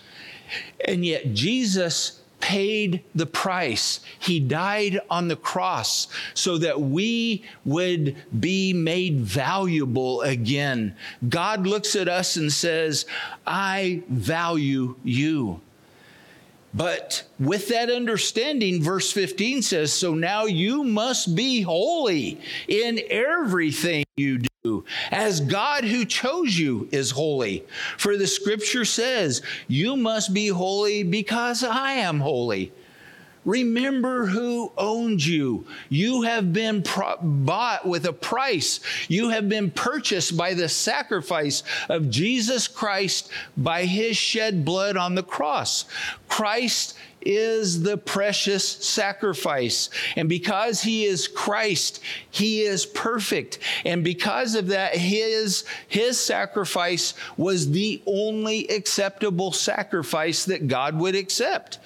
And 0.85 1.03
yet 1.03 1.33
Jesus 1.33 2.19
paid 2.43 3.01
the 3.15 3.25
price. 3.25 4.01
He 4.19 4.41
died 4.41 4.99
on 5.09 5.29
the 5.29 5.37
cross 5.37 6.09
so 6.33 6.57
that 6.57 6.81
we 6.81 7.45
would 7.63 8.17
be 8.37 8.73
made 8.73 9.21
valuable 9.21 10.21
again. 10.23 10.93
God 11.29 11.65
looks 11.65 11.95
at 11.95 12.09
us 12.09 12.35
and 12.35 12.51
says, 12.51 13.05
I 13.47 14.03
value 14.09 14.97
you. 15.05 15.61
But 16.73 17.23
with 17.39 17.69
that 17.69 17.89
understanding, 17.89 18.83
verse 18.83 19.09
15 19.13 19.61
says, 19.61 19.93
So 19.93 20.13
now 20.13 20.43
you 20.43 20.83
must 20.83 21.35
be 21.35 21.61
holy 21.61 22.41
in 22.67 22.99
everything 23.09 24.03
you 24.17 24.39
do, 24.39 24.49
as 25.11 25.41
God 25.41 25.83
who 25.83 26.05
chose 26.05 26.57
you 26.57 26.87
is 26.89 27.11
holy. 27.11 27.65
For 27.97 28.15
the 28.15 28.27
scripture 28.27 28.85
says, 28.85 29.41
You 29.67 29.97
must 29.97 30.33
be 30.33 30.47
holy 30.47 31.03
because 31.03 31.65
I 31.65 31.93
am 31.93 32.21
holy. 32.21 32.71
Remember 33.45 34.25
who 34.25 34.71
owns 34.77 35.27
you. 35.27 35.65
You 35.89 36.21
have 36.23 36.53
been 36.53 36.81
pro- 36.81 37.17
bought 37.21 37.85
with 37.85 38.05
a 38.05 38.13
price. 38.13 38.79
You 39.07 39.29
have 39.29 39.49
been 39.49 39.71
purchased 39.71 40.37
by 40.37 40.53
the 40.53 40.69
sacrifice 40.69 41.63
of 41.89 42.09
Jesus 42.09 42.67
Christ 42.67 43.29
by 43.57 43.85
his 43.85 44.15
shed 44.15 44.63
blood 44.63 44.95
on 44.95 45.15
the 45.15 45.23
cross. 45.23 45.85
Christ 46.27 46.95
is 47.25 47.83
the 47.83 47.97
precious 47.97 48.67
sacrifice. 48.67 49.89
And 50.15 50.27
because 50.27 50.81
he 50.81 51.05
is 51.05 51.27
Christ, 51.27 52.01
he 52.29 52.61
is 52.61 52.85
perfect. 52.85 53.59
And 53.85 54.03
because 54.03 54.55
of 54.55 54.67
that, 54.67 54.95
his, 54.95 55.63
his 55.87 56.19
sacrifice 56.19 57.13
was 57.37 57.71
the 57.71 58.01
only 58.05 58.67
acceptable 58.67 59.51
sacrifice 59.51 60.45
that 60.45 60.67
God 60.67 60.97
would 60.99 61.15
accept. 61.15 61.79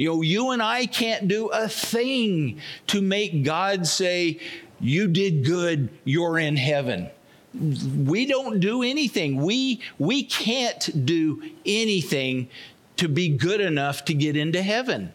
You 0.00 0.08
know, 0.08 0.22
you 0.22 0.52
and 0.52 0.62
I 0.62 0.86
can't 0.86 1.28
do 1.28 1.48
a 1.48 1.68
thing 1.68 2.58
to 2.86 3.02
make 3.02 3.44
God 3.44 3.86
say, 3.86 4.40
You 4.80 5.06
did 5.08 5.44
good, 5.44 5.90
you're 6.04 6.38
in 6.38 6.56
heaven. 6.56 7.10
We 7.52 8.24
don't 8.24 8.60
do 8.60 8.82
anything. 8.82 9.42
We, 9.42 9.82
we 9.98 10.22
can't 10.22 11.04
do 11.04 11.42
anything 11.66 12.48
to 12.96 13.08
be 13.08 13.28
good 13.28 13.60
enough 13.60 14.06
to 14.06 14.14
get 14.14 14.38
into 14.38 14.62
heaven. 14.62 15.12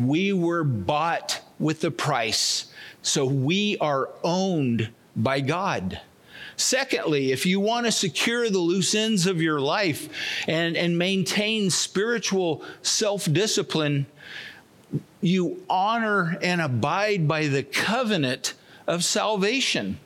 We 0.00 0.32
were 0.32 0.64
bought 0.64 1.42
with 1.58 1.84
a 1.84 1.90
price, 1.90 2.72
so 3.02 3.26
we 3.26 3.76
are 3.76 4.08
owned 4.24 4.88
by 5.14 5.40
God. 5.40 6.00
Secondly, 6.60 7.32
if 7.32 7.46
you 7.46 7.58
want 7.58 7.86
to 7.86 7.92
secure 7.92 8.50
the 8.50 8.58
loose 8.58 8.94
ends 8.94 9.26
of 9.26 9.40
your 9.40 9.60
life 9.60 10.08
and, 10.46 10.76
and 10.76 10.98
maintain 10.98 11.70
spiritual 11.70 12.62
self 12.82 13.24
discipline, 13.32 14.04
you 15.22 15.62
honor 15.70 16.36
and 16.42 16.60
abide 16.60 17.26
by 17.26 17.46
the 17.46 17.62
covenant 17.62 18.52
of 18.86 19.04
salvation. 19.04 19.98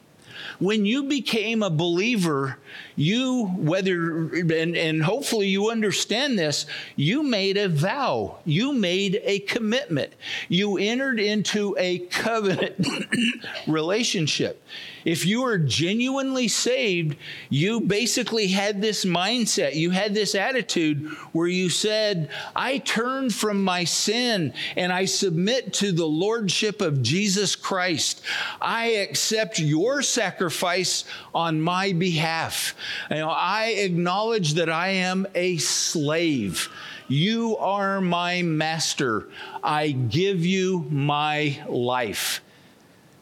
When 0.60 0.84
you 0.86 1.04
became 1.04 1.62
a 1.62 1.70
believer, 1.70 2.58
you, 2.96 3.46
whether, 3.56 4.28
and, 4.34 4.76
and 4.76 5.02
hopefully 5.02 5.48
you 5.48 5.70
understand 5.70 6.38
this, 6.38 6.66
you 6.96 7.22
made 7.22 7.56
a 7.56 7.68
vow, 7.68 8.38
you 8.44 8.72
made 8.72 9.20
a 9.24 9.40
commitment, 9.40 10.12
you 10.48 10.78
entered 10.78 11.18
into 11.18 11.76
a 11.78 12.00
covenant 12.00 12.86
relationship. 13.66 14.62
If 15.04 15.26
you 15.26 15.44
are 15.44 15.58
genuinely 15.58 16.48
saved, 16.48 17.16
you 17.50 17.80
basically 17.80 18.48
had 18.48 18.80
this 18.80 19.04
mindset, 19.04 19.74
you 19.74 19.90
had 19.90 20.14
this 20.14 20.34
attitude 20.34 21.06
where 21.32 21.46
you 21.46 21.68
said, 21.68 22.30
I 22.56 22.78
turn 22.78 23.28
from 23.30 23.62
my 23.62 23.84
sin 23.84 24.54
and 24.76 24.92
I 24.92 25.04
submit 25.04 25.74
to 25.74 25.92
the 25.92 26.06
lordship 26.06 26.80
of 26.80 27.02
Jesus 27.02 27.54
Christ. 27.54 28.22
I 28.60 28.86
accept 28.86 29.58
your 29.58 30.00
sacrifice 30.00 31.04
on 31.34 31.60
my 31.60 31.92
behalf. 31.92 32.74
You 33.10 33.16
know, 33.16 33.30
I 33.30 33.66
acknowledge 33.78 34.54
that 34.54 34.70
I 34.70 34.88
am 34.88 35.26
a 35.34 35.56
slave. 35.58 36.68
You 37.08 37.56
are 37.58 38.00
my 38.00 38.42
master. 38.42 39.28
I 39.62 39.90
give 39.90 40.44
you 40.44 40.86
my 40.90 41.62
life. 41.68 42.40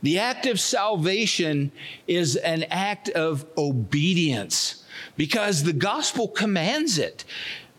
The 0.02 0.18
act 0.18 0.46
of 0.46 0.58
salvation 0.58 1.72
is 2.06 2.36
an 2.36 2.64
act 2.64 3.08
of 3.10 3.46
obedience 3.56 4.84
because 5.16 5.62
the 5.62 5.72
gospel 5.72 6.28
commands 6.28 6.98
it. 6.98 7.24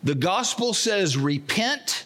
The 0.03 0.15
gospel 0.15 0.73
says, 0.73 1.17
repent 1.17 2.05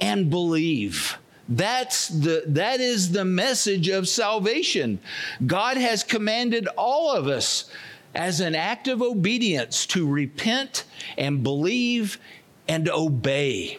and 0.00 0.30
believe. 0.30 1.18
That's 1.48 2.08
the, 2.08 2.44
that 2.46 2.80
is 2.80 3.10
the 3.10 3.24
message 3.24 3.88
of 3.88 4.08
salvation. 4.08 5.00
God 5.46 5.76
has 5.76 6.04
commanded 6.04 6.68
all 6.76 7.10
of 7.10 7.26
us 7.26 7.70
as 8.14 8.40
an 8.40 8.54
act 8.54 8.88
of 8.88 9.02
obedience 9.02 9.86
to 9.86 10.06
repent 10.06 10.84
and 11.16 11.42
believe 11.42 12.18
and 12.68 12.88
obey 12.88 13.78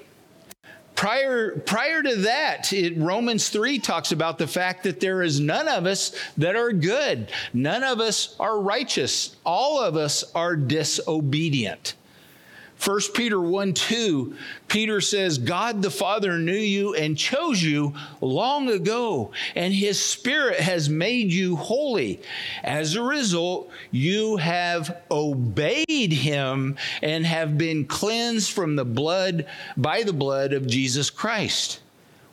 prior, 1.01 1.57
prior 1.57 2.03
to 2.03 2.15
that, 2.17 2.71
it, 2.71 2.95
Romans 2.95 3.49
3 3.49 3.79
talks 3.79 4.11
about 4.11 4.37
the 4.37 4.45
fact 4.45 4.83
that 4.83 4.99
there 4.99 5.23
is 5.23 5.39
none 5.39 5.67
of 5.67 5.87
us 5.87 6.15
that 6.37 6.55
are 6.55 6.71
good. 6.71 7.31
None 7.53 7.81
of 7.81 7.99
us 7.99 8.35
are 8.39 8.59
righteous. 8.59 9.35
All 9.43 9.81
of 9.81 9.97
us 9.97 10.23
are 10.35 10.55
disobedient. 10.55 11.95
1 12.83 12.99
Peter 13.13 13.39
1 13.39 13.73
2, 13.73 14.35
Peter 14.67 15.01
says, 15.01 15.37
God 15.37 15.83
the 15.83 15.91
Father 15.91 16.39
knew 16.39 16.53
you 16.53 16.95
and 16.95 17.15
chose 17.15 17.61
you 17.61 17.93
long 18.21 18.69
ago, 18.69 19.31
and 19.55 19.71
his 19.71 20.03
Spirit 20.03 20.59
has 20.59 20.89
made 20.89 21.31
you 21.31 21.55
holy. 21.55 22.21
As 22.63 22.95
a 22.95 23.03
result, 23.03 23.69
you 23.91 24.37
have 24.37 25.03
obeyed 25.11 25.85
him 26.11 26.75
and 27.03 27.23
have 27.23 27.55
been 27.55 27.85
cleansed 27.85 28.51
from 28.51 28.75
the 28.75 28.85
blood 28.85 29.45
by 29.77 30.01
the 30.01 30.13
blood 30.13 30.51
of 30.51 30.65
Jesus 30.65 31.11
Christ. 31.11 31.81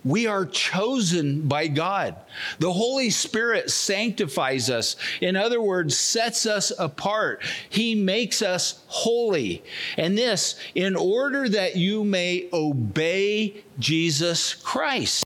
We 0.05 0.27
are 0.27 0.47
chosen 0.47 1.49
by 1.49 1.67
God. 1.67 2.17
The 2.61 2.73
Holy 2.73 3.11
Spirit 3.11 3.71
sanctifies 3.71 4.71
us. 4.71 4.97
In 5.21 5.37
other 5.37 5.61
words, 5.61 5.97
sets 5.97 6.47
us 6.47 6.73
apart. 6.79 7.43
He 7.69 7.95
makes 7.95 8.41
us 8.41 8.83
holy. 8.87 9.63
And 9.97 10.17
this 10.17 10.59
in 10.75 10.95
order 10.95 11.49
that 11.49 11.77
you 11.77 12.05
may 12.05 12.49
obey 12.53 13.65
Jesus 13.79 14.55
Christ. 14.55 15.25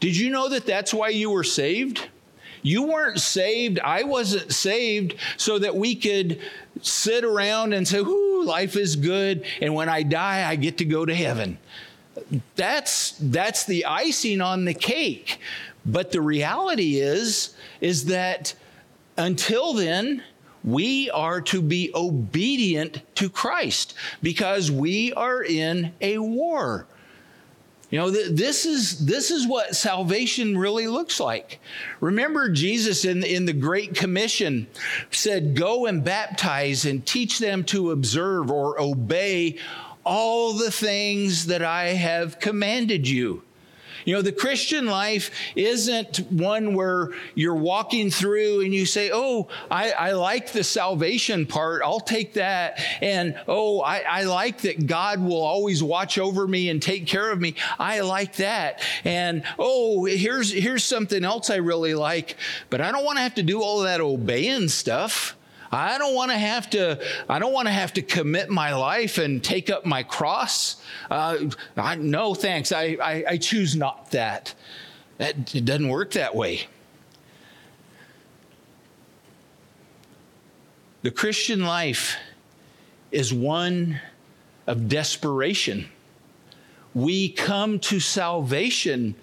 Did 0.00 0.16
you 0.16 0.30
know 0.30 0.48
that 0.48 0.66
that's 0.66 0.94
why 0.94 1.10
you 1.10 1.30
were 1.30 1.44
saved? 1.44 2.08
You 2.62 2.84
weren't 2.84 3.20
saved. 3.20 3.78
I 3.78 4.02
wasn't 4.02 4.52
saved 4.52 5.14
so 5.36 5.58
that 5.58 5.76
we 5.76 5.94
could 5.94 6.40
sit 6.82 7.24
around 7.24 7.74
and 7.74 7.86
say, 7.86 7.98
Ooh, 7.98 8.44
life 8.44 8.76
is 8.76 8.96
good. 8.96 9.44
And 9.60 9.74
when 9.74 9.88
I 9.88 10.02
die, 10.02 10.48
I 10.48 10.56
get 10.56 10.78
to 10.78 10.84
go 10.84 11.04
to 11.04 11.14
heaven 11.14 11.58
that's 12.54 13.12
that's 13.20 13.64
the 13.64 13.84
icing 13.84 14.40
on 14.40 14.64
the 14.64 14.74
cake. 14.74 15.38
But 15.84 16.12
the 16.12 16.20
reality 16.20 16.96
is 16.96 17.54
is 17.80 18.06
that 18.06 18.54
until 19.16 19.72
then 19.72 20.22
we 20.64 21.10
are 21.10 21.40
to 21.40 21.62
be 21.62 21.92
obedient 21.94 23.00
to 23.14 23.30
Christ 23.30 23.94
because 24.22 24.70
we 24.70 25.12
are 25.12 25.42
in 25.42 25.92
a 26.00 26.18
war. 26.18 26.86
You 27.88 28.00
know, 28.00 28.10
this 28.10 28.66
is 28.66 29.06
this 29.06 29.30
is 29.30 29.46
what 29.46 29.76
salvation 29.76 30.58
really 30.58 30.88
looks 30.88 31.20
like. 31.20 31.60
Remember, 32.00 32.48
Jesus 32.48 33.04
in, 33.04 33.22
in 33.22 33.44
the 33.44 33.52
Great 33.52 33.94
Commission 33.94 34.66
said, 35.12 35.54
Go 35.54 35.86
and 35.86 36.02
baptize 36.02 36.84
and 36.84 37.06
teach 37.06 37.38
them 37.38 37.62
to 37.64 37.92
observe 37.92 38.50
or 38.50 38.80
obey 38.80 39.58
all 40.06 40.52
the 40.52 40.70
things 40.70 41.46
that 41.46 41.62
I 41.62 41.88
have 41.88 42.38
commanded 42.38 43.08
you. 43.08 43.42
You 44.06 44.14
know, 44.14 44.22
the 44.22 44.30
Christian 44.30 44.86
life 44.86 45.32
isn't 45.56 46.18
one 46.30 46.74
where 46.74 47.10
you're 47.34 47.56
walking 47.56 48.08
through 48.08 48.60
and 48.60 48.72
you 48.72 48.86
say, 48.86 49.10
Oh, 49.12 49.48
I, 49.68 49.90
I 49.90 50.12
like 50.12 50.52
the 50.52 50.62
salvation 50.62 51.44
part. 51.44 51.82
I'll 51.84 51.98
take 51.98 52.34
that. 52.34 52.80
And 53.02 53.36
oh, 53.48 53.80
I, 53.80 54.04
I 54.08 54.22
like 54.22 54.60
that 54.60 54.86
God 54.86 55.20
will 55.20 55.42
always 55.42 55.82
watch 55.82 56.18
over 56.18 56.46
me 56.46 56.68
and 56.68 56.80
take 56.80 57.08
care 57.08 57.32
of 57.32 57.40
me. 57.40 57.56
I 57.80 58.00
like 58.00 58.36
that. 58.36 58.80
And 59.04 59.42
oh, 59.58 60.04
here's 60.04 60.52
here's 60.52 60.84
something 60.84 61.24
else 61.24 61.50
I 61.50 61.56
really 61.56 61.94
like, 61.94 62.36
but 62.70 62.80
I 62.80 62.92
don't 62.92 63.04
want 63.04 63.18
to 63.18 63.22
have 63.22 63.34
to 63.34 63.42
do 63.42 63.60
all 63.60 63.80
that 63.80 64.00
obeying 64.00 64.68
stuff. 64.68 65.35
I 65.70 65.98
don't 65.98 66.14
want 66.14 66.30
to 66.30 66.38
have 66.38 66.70
to. 66.70 67.00
I 67.28 67.38
don't 67.38 67.52
want 67.52 67.68
to 67.68 67.72
have 67.72 67.92
to 67.94 68.02
commit 68.02 68.50
my 68.50 68.74
life 68.74 69.18
and 69.18 69.42
take 69.42 69.70
up 69.70 69.84
my 69.84 70.02
cross. 70.02 70.82
Uh, 71.10 71.50
I, 71.76 71.96
no, 71.96 72.34
thanks. 72.34 72.72
I, 72.72 72.96
I, 73.02 73.24
I 73.30 73.36
choose 73.38 73.76
not 73.76 74.10
that. 74.12 74.54
that. 75.18 75.54
It 75.54 75.64
doesn't 75.64 75.88
work 75.88 76.12
that 76.12 76.34
way. 76.34 76.66
The 81.02 81.10
Christian 81.10 81.64
life 81.64 82.16
is 83.12 83.32
one 83.32 84.00
of 84.66 84.88
desperation. 84.88 85.88
We 86.94 87.28
come 87.28 87.78
to 87.80 88.00
salvation 88.00 89.14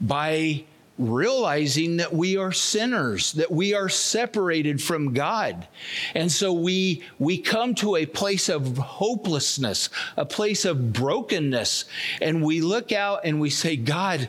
by 0.00 0.64
realizing 0.98 1.98
that 1.98 2.12
we 2.12 2.36
are 2.36 2.52
sinners 2.52 3.32
that 3.32 3.50
we 3.50 3.74
are 3.74 3.88
separated 3.88 4.82
from 4.82 5.12
god 5.12 5.66
and 6.14 6.30
so 6.30 6.52
we 6.52 7.02
we 7.18 7.38
come 7.38 7.74
to 7.74 7.96
a 7.96 8.04
place 8.04 8.48
of 8.48 8.76
hopelessness 8.78 9.88
a 10.16 10.24
place 10.24 10.64
of 10.64 10.92
brokenness 10.92 11.84
and 12.20 12.42
we 12.42 12.60
look 12.60 12.90
out 12.90 13.20
and 13.24 13.40
we 13.40 13.48
say 13.48 13.76
god 13.76 14.28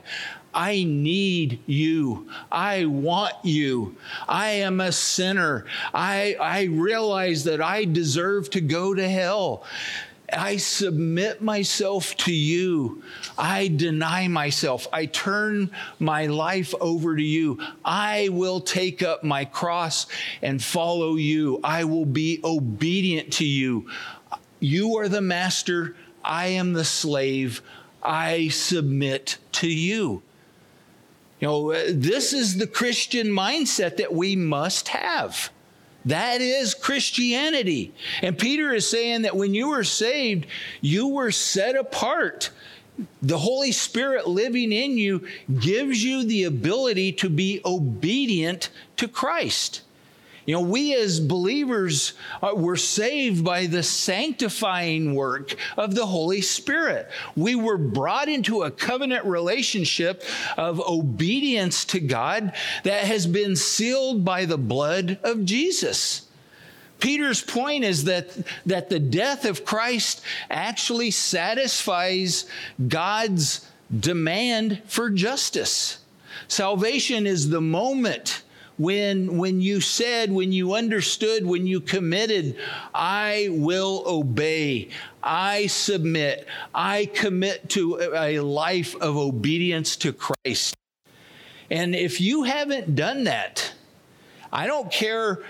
I 0.54 0.84
need 0.84 1.60
you. 1.68 2.28
I 2.52 2.86
want 2.86 3.34
you. 3.44 3.96
I 4.28 4.50
am 4.50 4.82
a 4.82 4.92
sinner. 4.92 5.66
I, 5.94 6.36
I 6.40 6.64
realize 6.64 7.44
that 7.44 7.62
I 7.62 7.86
deserve 7.86 8.50
to 8.52 8.62
go 8.62 8.96
to 8.96 9.08
hell. 9.08 9.64
I 10.34 10.58
submit 10.58 11.42
myself 11.42 12.16
to 12.18 12.34
you. 12.34 13.04
I 13.38 13.68
deny 13.68 14.28
myself. 14.28 14.88
I 14.92 15.06
turn 15.06 15.72
my 16.00 16.28
life 16.28 16.74
over 16.80 17.16
to 17.16 17.24
you. 17.24 17.60
I 17.84 18.30
will 18.32 18.62
take 18.62 19.02
up 19.04 19.24
my 19.24 19.46
cross 19.46 20.08
and 20.42 20.64
follow 20.64 21.16
you. 21.16 21.60
I 21.64 21.84
will 21.84 22.06
be 22.06 22.40
obedient 22.44 23.34
to 23.34 23.46
you. 23.46 23.90
You 24.60 24.98
are 24.98 25.08
the 25.08 25.22
master. 25.22 25.96
I 26.24 26.48
am 26.48 26.74
the 26.74 26.86
slave. 26.86 27.62
I 28.04 28.50
submit 28.50 29.38
to 29.54 29.68
you. 29.68 30.22
You 31.40 31.48
know, 31.48 31.92
this 31.92 32.34
is 32.34 32.58
the 32.58 32.68
Christian 32.68 33.28
mindset 33.28 33.98
that 33.98 34.14
we 34.14 34.36
must 34.36 34.90
have. 34.90 35.50
That 36.06 36.42
is 36.42 36.74
Christianity. 36.74 37.94
And 38.22 38.38
Peter 38.38 38.74
is 38.74 38.90
saying 38.90 39.24
that 39.24 39.36
when 39.36 39.54
you 39.54 39.70
were 39.70 39.84
saved, 39.84 40.46
you 40.82 41.08
were 41.08 41.32
set 41.32 41.76
apart. 41.76 42.52
The 43.22 43.38
Holy 43.38 43.72
Spirit 43.72 44.28
living 44.28 44.72
in 44.72 44.98
you 44.98 45.28
gives 45.60 46.04
you 46.04 46.24
the 46.24 46.44
ability 46.46 47.14
to 47.14 47.30
be 47.30 47.62
obedient 47.66 48.70
to 48.98 49.08
Christ. 49.08 49.82
You 50.50 50.56
know, 50.56 50.62
we 50.62 50.96
as 50.96 51.20
believers 51.20 52.14
uh, 52.42 52.54
were 52.56 52.76
saved 52.76 53.46
by 53.46 53.68
the 53.68 53.84
sanctifying 53.84 55.14
work 55.14 55.56
of 55.78 55.94
the 55.94 56.08
Holy 56.08 56.42
Spirit. 56.42 57.08
We 57.36 57.54
were 57.54 57.78
brought 57.78 58.30
into 58.30 58.64
a 58.64 58.72
covenant 58.72 59.26
relationship 59.26 60.24
of 60.58 60.82
obedience 60.82 61.86
to 61.86 62.00
God 62.00 62.54
that 62.82 63.04
has 63.04 63.28
been 63.28 63.56
sealed 63.56 64.26
by 64.26 64.46
the 64.46 64.58
blood 64.58 65.20
of 65.22 65.46
Jesus. 65.46 66.28
Peter's 66.98 67.44
point 67.44 67.84
is 67.84 68.06
that, 68.06 68.36
that 68.66 68.90
the 68.90 69.00
death 69.00 69.46
of 69.46 69.64
Christ 69.64 70.24
actually 70.50 71.12
satisfies 71.12 72.48
God's 72.88 73.68
demand 74.00 74.82
for 74.88 75.12
justice. 75.12 76.00
Salvation 76.48 77.28
is 77.28 77.50
the 77.50 77.62
moment 77.62 78.42
when, 78.80 79.38
when 79.38 79.60
you 79.60 79.82
said, 79.82 80.32
when 80.32 80.54
you 80.54 80.74
understood, 80.74 81.46
when 81.46 81.68
you 81.68 81.82
committed, 81.82 82.56
I 82.96 83.50
will 83.52 84.04
obey, 84.08 84.90
I 85.22 85.68
submit, 85.68 86.48
I 86.74 87.06
commit 87.08 87.70
to 87.72 88.00
a 88.16 88.40
life 88.40 88.96
of 88.96 89.18
obedience 89.18 89.98
to 89.98 90.14
Christ. 90.14 90.76
And 91.70 91.94
if 91.94 92.22
you 92.22 92.44
haven't 92.44 92.96
done 92.96 93.26
that, 93.26 93.74
I 94.52 94.66
don't 94.66 94.90
care 94.90 95.44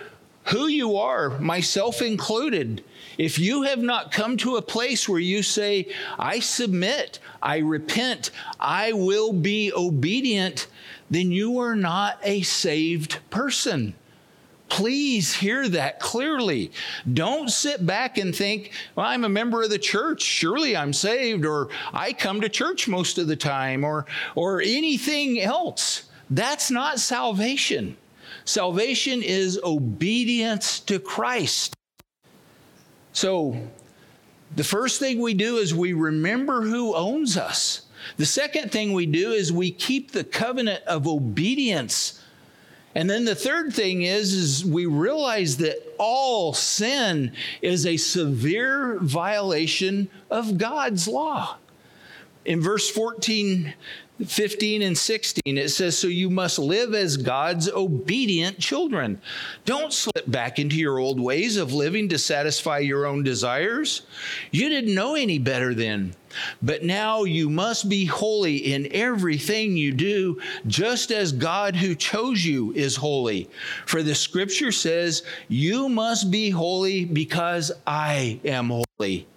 who 0.45 0.65
you 0.65 0.97
are, 0.97 1.39
myself 1.39 2.01
included, 2.01 2.83
if 3.19 3.37
you 3.37 3.61
have 3.61 3.79
not 3.79 4.11
come 4.11 4.37
to 4.37 4.55
a 4.55 4.61
place 4.61 5.07
where 5.07 5.19
you 5.19 5.43
say, 5.43 5.93
I 6.17 6.39
submit, 6.39 7.19
I 7.43 7.59
repent, 7.59 8.31
I 8.59 8.93
will 8.93 9.33
be 9.33 9.71
obedient, 9.71 10.65
then 11.09 11.31
you 11.31 11.59
are 11.59 11.75
not 11.75 12.19
a 12.23 12.41
saved 12.41 13.19
person. 13.29 13.95
Please 14.69 15.33
hear 15.33 15.67
that 15.67 15.99
clearly. 15.99 16.71
Don't 17.11 17.49
sit 17.49 17.85
back 17.85 18.19
and 18.19 18.35
think, 18.35 18.71
well, 18.95 19.07
I'm 19.07 19.23
a 19.23 19.29
member 19.29 19.63
of 19.63 19.71
the 19.71 19.79
church. 19.79 20.21
Surely 20.21 20.77
I'm 20.77 20.93
saved, 20.93 21.43
or 21.43 21.69
I 21.91 22.13
come 22.13 22.41
to 22.41 22.49
church 22.49 22.87
most 22.87 23.17
of 23.17 23.27
the 23.27 23.35
time, 23.35 23.83
or, 23.83 24.05
or 24.35 24.61
anything 24.61 25.39
else. 25.39 26.03
That's 26.29 26.69
not 26.69 26.99
salvation. 26.99 27.97
Salvation 28.45 29.23
is 29.23 29.59
obedience 29.63 30.79
to 30.81 30.99
Christ. 30.99 31.75
So, 33.11 33.57
the 34.55 34.63
first 34.63 34.99
thing 34.99 35.19
we 35.19 35.33
do 35.33 35.57
is 35.57 35.73
we 35.73 35.93
remember 35.93 36.61
who 36.61 36.95
owns 36.95 37.37
us. 37.37 37.81
The 38.17 38.25
second 38.25 38.71
thing 38.71 38.93
we 38.93 39.05
do 39.05 39.31
is 39.31 39.51
we 39.51 39.71
keep 39.71 40.11
the 40.11 40.23
covenant 40.23 40.83
of 40.85 41.07
obedience. 41.07 42.23
And 42.95 43.09
then 43.09 43.25
the 43.25 43.35
third 43.35 43.73
thing 43.73 44.01
is, 44.01 44.33
is 44.33 44.65
we 44.65 44.85
realize 44.85 45.57
that 45.57 45.77
all 45.97 46.53
sin 46.53 47.33
is 47.61 47.85
a 47.85 47.97
severe 47.97 48.97
violation 48.99 50.09
of 50.29 50.57
God's 50.57 51.07
law. 51.07 51.57
In 52.45 52.61
verse 52.61 52.89
14, 52.89 53.73
15 54.25 54.81
and 54.81 54.97
16, 54.97 55.57
it 55.57 55.69
says, 55.69 55.97
So 55.97 56.07
you 56.07 56.29
must 56.29 56.59
live 56.59 56.93
as 56.93 57.17
God's 57.17 57.69
obedient 57.69 58.59
children. 58.59 59.21
Don't 59.65 59.93
slip 59.93 60.29
back 60.29 60.59
into 60.59 60.75
your 60.75 60.99
old 60.99 61.19
ways 61.19 61.57
of 61.57 61.73
living 61.73 62.09
to 62.09 62.17
satisfy 62.17 62.79
your 62.79 63.05
own 63.05 63.23
desires. 63.23 64.03
You 64.51 64.69
didn't 64.69 64.93
know 64.93 65.15
any 65.15 65.39
better 65.39 65.73
then. 65.73 66.15
But 66.61 66.83
now 66.83 67.23
you 67.23 67.49
must 67.49 67.89
be 67.89 68.05
holy 68.05 68.73
in 68.73 68.87
everything 68.91 69.75
you 69.75 69.91
do, 69.91 70.39
just 70.67 71.11
as 71.11 71.31
God 71.31 71.75
who 71.75 71.95
chose 71.95 72.45
you 72.45 72.71
is 72.73 72.95
holy. 72.95 73.49
For 73.85 74.03
the 74.03 74.13
scripture 74.13 74.71
says, 74.71 75.23
You 75.47 75.89
must 75.89 76.29
be 76.29 76.49
holy 76.49 77.05
because 77.05 77.71
I 77.87 78.39
am 78.45 78.69
holy. 78.69 79.27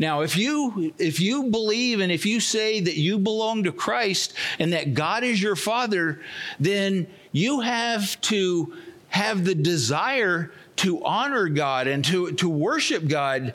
Now, 0.00 0.22
if 0.22 0.34
you 0.34 0.94
if 0.98 1.20
you 1.20 1.44
believe 1.44 2.00
and 2.00 2.10
if 2.10 2.24
you 2.24 2.40
say 2.40 2.80
that 2.80 2.96
you 2.96 3.18
belong 3.18 3.64
to 3.64 3.72
Christ 3.72 4.32
and 4.58 4.72
that 4.72 4.94
God 4.94 5.22
is 5.22 5.42
your 5.42 5.56
father, 5.56 6.20
then 6.58 7.06
you 7.32 7.60
have 7.60 8.18
to 8.22 8.74
have 9.08 9.44
the 9.44 9.54
desire 9.54 10.52
to 10.76 11.04
honor 11.04 11.48
God 11.48 11.86
and 11.86 12.02
to, 12.06 12.32
to 12.32 12.48
worship 12.48 13.08
God 13.08 13.52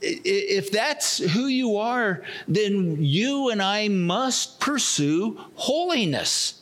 if 0.00 0.72
that's 0.72 1.18
who 1.18 1.46
you 1.46 1.76
are, 1.76 2.22
then 2.48 2.96
you 2.98 3.50
and 3.50 3.62
I 3.62 3.86
must 3.86 4.58
pursue 4.58 5.38
holiness. 5.54 6.60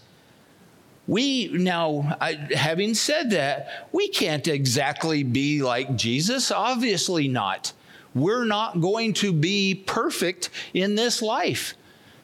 We 1.07 1.49
now, 1.49 2.19
I, 2.21 2.33
having 2.55 2.93
said 2.93 3.31
that, 3.31 3.87
we 3.93 4.09
can't 4.09 4.47
exactly 4.47 5.23
be 5.23 5.63
like 5.63 5.97
Jesus, 5.97 6.51
obviously 6.51 7.29
not 7.29 7.73
we're 8.15 8.45
not 8.45 8.81
going 8.81 9.13
to 9.15 9.33
be 9.33 9.75
perfect 9.87 10.51
in 10.75 10.95
this 10.95 11.23
life. 11.23 11.75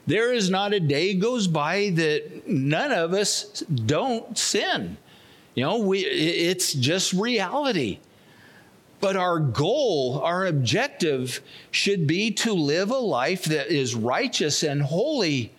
There 0.07 0.33
is 0.33 0.51
not 0.51 0.75
a 0.75 0.81
day 0.81 1.14
goes 1.14 1.47
by 1.47 1.90
that 1.90 2.47
none 2.47 2.92
of 2.92 3.12
us 3.12 3.61
don't 3.61 4.37
sin. 4.37 4.97
You 5.55 5.64
know, 5.64 5.79
we, 5.79 6.01
it's 6.01 6.73
just 6.73 7.12
reality. 7.12 8.01
But 9.01 9.16
our 9.16 9.38
goal, 9.38 10.20
our 10.23 10.47
objective 10.47 11.40
should 11.70 12.07
be 12.07 12.31
to 12.33 12.53
live 12.53 12.90
a 12.90 12.97
life 12.99 13.44
that 13.44 13.68
is 13.68 13.94
righteous 13.94 14.62
and 14.62 14.83
holy 14.83 15.53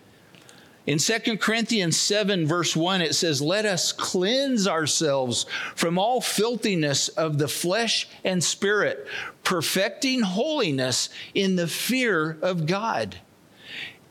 in 0.87 0.99
2 0.99 1.37
Corinthians 1.37 1.97
7, 1.97 2.45
verse 2.45 2.75
1, 2.75 3.01
it 3.01 3.15
says, 3.15 3.41
Let 3.41 3.65
us 3.65 3.91
cleanse 3.91 4.67
ourselves 4.67 5.47
from 5.75 5.97
all 5.97 6.21
filthiness 6.21 7.07
of 7.09 7.39
the 7.39 7.47
flesh 7.47 8.07
and 8.23 8.43
spirit, 8.43 9.07
perfecting 9.43 10.21
holiness 10.21 11.09
in 11.33 11.55
the 11.55 11.67
fear 11.67 12.37
of 12.41 12.67
God. 12.67 13.17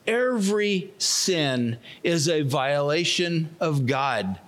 Every 0.06 0.92
sin 0.98 1.78
is 2.02 2.28
a 2.28 2.42
violation 2.42 3.54
of 3.60 3.86
God. 3.86 4.40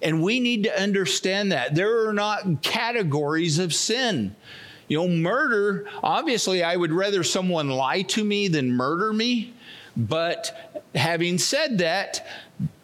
And 0.00 0.22
we 0.22 0.38
need 0.38 0.64
to 0.64 0.80
understand 0.80 1.50
that. 1.50 1.74
There 1.74 2.08
are 2.08 2.12
not 2.12 2.62
categories 2.62 3.58
of 3.58 3.74
sin. 3.74 4.36
You 4.86 4.98
know, 4.98 5.08
murder, 5.08 5.86
obviously, 6.00 6.62
I 6.62 6.76
would 6.76 6.92
rather 6.92 7.24
someone 7.24 7.68
lie 7.70 8.02
to 8.02 8.22
me 8.22 8.46
than 8.46 8.70
murder 8.70 9.12
me. 9.12 9.52
But 9.96 10.84
having 10.94 11.38
said 11.38 11.78
that, 11.78 12.26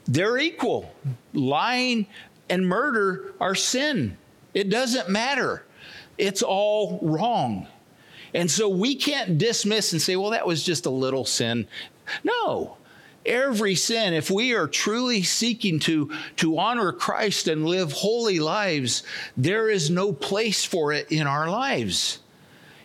they're 0.07 0.39
equal. 0.39 0.93
Lying 1.33 2.07
and 2.49 2.67
murder 2.67 3.35
are 3.41 3.55
sin. 3.55 4.17
It 4.55 4.71
doesn't 4.71 5.09
matter. 5.09 5.65
It's 6.19 6.43
all 6.43 6.99
wrong. 7.03 7.67
And 8.35 8.51
so 8.51 8.69
we 8.69 8.95
can't 8.95 9.39
dismiss 9.39 9.93
and 9.93 10.01
say, 10.01 10.17
well, 10.17 10.31
that 10.31 10.47
was 10.47 10.63
just 10.63 10.87
a 10.87 10.91
little 10.91 11.25
sin. 11.25 11.67
No. 12.25 12.77
Every 13.25 13.77
sin, 13.77 14.15
if 14.15 14.31
we 14.31 14.55
are 14.55 14.67
truly 14.67 15.23
seeking 15.23 15.79
to, 15.81 16.11
to 16.37 16.59
honor 16.59 16.93
Christ 16.93 17.47
and 17.47 17.65
live 17.65 17.93
holy 17.93 18.41
lives, 18.41 19.05
there 19.37 19.71
is 19.71 19.91
no 19.91 20.13
place 20.13 20.65
for 20.65 20.93
it 20.93 21.13
in 21.13 21.27
our 21.27 21.49
lives. 21.49 22.19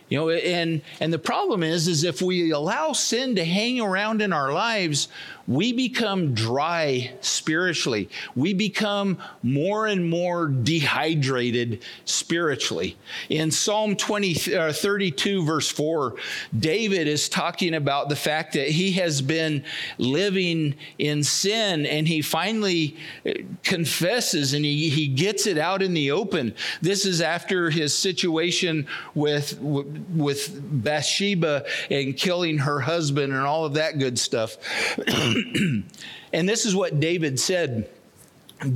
You 0.08 0.18
know, 0.18 0.30
and 0.30 0.82
and 1.00 1.12
the 1.12 1.18
problem 1.18 1.62
is, 1.62 1.86
is 1.86 2.04
if 2.04 2.22
we 2.22 2.50
allow 2.50 2.92
sin 2.92 3.36
to 3.36 3.44
hang 3.44 3.80
around 3.80 4.22
in 4.22 4.32
our 4.32 4.52
lives, 4.52 5.08
we 5.48 5.72
become 5.72 6.34
dry 6.34 7.10
spiritually. 7.22 8.10
We 8.36 8.52
become 8.52 9.16
more 9.42 9.86
and 9.86 10.08
more 10.08 10.46
dehydrated 10.46 11.82
spiritually. 12.04 12.98
In 13.30 13.50
Psalm 13.50 13.96
20, 13.96 14.54
uh, 14.54 14.72
32, 14.74 15.46
verse 15.46 15.70
4, 15.70 16.16
David 16.56 17.08
is 17.08 17.30
talking 17.30 17.72
about 17.72 18.10
the 18.10 18.16
fact 18.16 18.52
that 18.52 18.68
he 18.68 18.92
has 18.92 19.22
been 19.22 19.64
living 19.96 20.74
in 20.98 21.24
sin 21.24 21.86
and 21.86 22.06
he 22.06 22.20
finally 22.20 22.98
uh, 23.26 23.32
confesses 23.62 24.52
and 24.52 24.66
he, 24.66 24.90
he 24.90 25.08
gets 25.08 25.46
it 25.46 25.56
out 25.56 25.80
in 25.80 25.94
the 25.94 26.10
open. 26.10 26.54
This 26.82 27.06
is 27.06 27.22
after 27.22 27.70
his 27.70 27.96
situation 27.96 28.86
with, 29.14 29.58
with 29.62 30.60
Bathsheba 30.84 31.64
and 31.90 32.14
killing 32.14 32.58
her 32.58 32.80
husband 32.80 33.32
and 33.32 33.46
all 33.46 33.64
of 33.64 33.74
that 33.74 33.98
good 33.98 34.18
stuff. 34.18 34.58
and 36.32 36.48
this 36.48 36.66
is 36.66 36.74
what 36.74 37.00
David 37.00 37.38
said. 37.38 37.90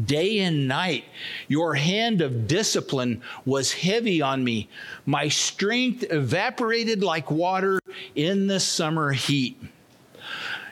Day 0.04 0.38
and 0.38 0.68
night, 0.68 1.04
your 1.48 1.74
hand 1.74 2.20
of 2.20 2.46
discipline 2.46 3.20
was 3.44 3.72
heavy 3.72 4.22
on 4.22 4.44
me. 4.44 4.68
My 5.06 5.28
strength 5.28 6.04
evaporated 6.08 7.02
like 7.02 7.32
water 7.32 7.80
in 8.14 8.46
the 8.46 8.60
summer 8.60 9.10
heat. 9.10 9.60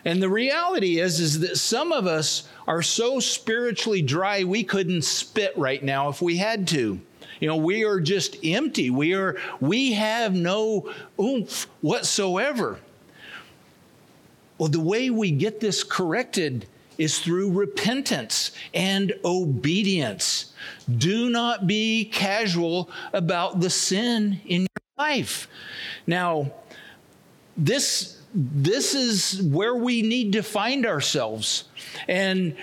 And 0.04 0.22
the 0.22 0.28
reality 0.28 1.00
is, 1.00 1.18
is 1.18 1.40
that 1.40 1.58
some 1.58 1.90
of 1.90 2.06
us 2.06 2.48
are 2.68 2.82
so 2.82 3.18
spiritually 3.18 4.00
dry 4.00 4.44
we 4.44 4.62
couldn't 4.62 5.02
spit 5.02 5.52
right 5.56 5.82
now 5.82 6.08
if 6.08 6.22
we 6.22 6.36
had 6.36 6.68
to. 6.68 7.00
You 7.40 7.48
know, 7.48 7.56
we 7.56 7.84
are 7.84 8.00
just 8.00 8.36
empty. 8.44 8.90
We 8.90 9.14
are 9.14 9.38
we 9.60 9.92
have 9.92 10.34
no 10.34 10.92
oomph 11.18 11.66
whatsoever. 11.80 12.78
Well, 14.60 14.68
the 14.68 14.78
way 14.78 15.08
we 15.08 15.30
get 15.30 15.58
this 15.58 15.82
corrected 15.82 16.66
is 16.98 17.18
through 17.20 17.50
repentance 17.50 18.50
and 18.74 19.14
obedience. 19.24 20.52
Do 20.98 21.30
not 21.30 21.66
be 21.66 22.04
casual 22.04 22.90
about 23.14 23.60
the 23.60 23.70
sin 23.70 24.38
in 24.44 24.60
your 24.60 24.68
life. 24.98 25.48
Now, 26.06 26.52
this 27.56 28.20
this 28.34 28.94
is 28.94 29.42
where 29.42 29.74
we 29.74 30.02
need 30.02 30.34
to 30.34 30.42
find 30.42 30.84
ourselves. 30.84 31.64
And 32.06 32.54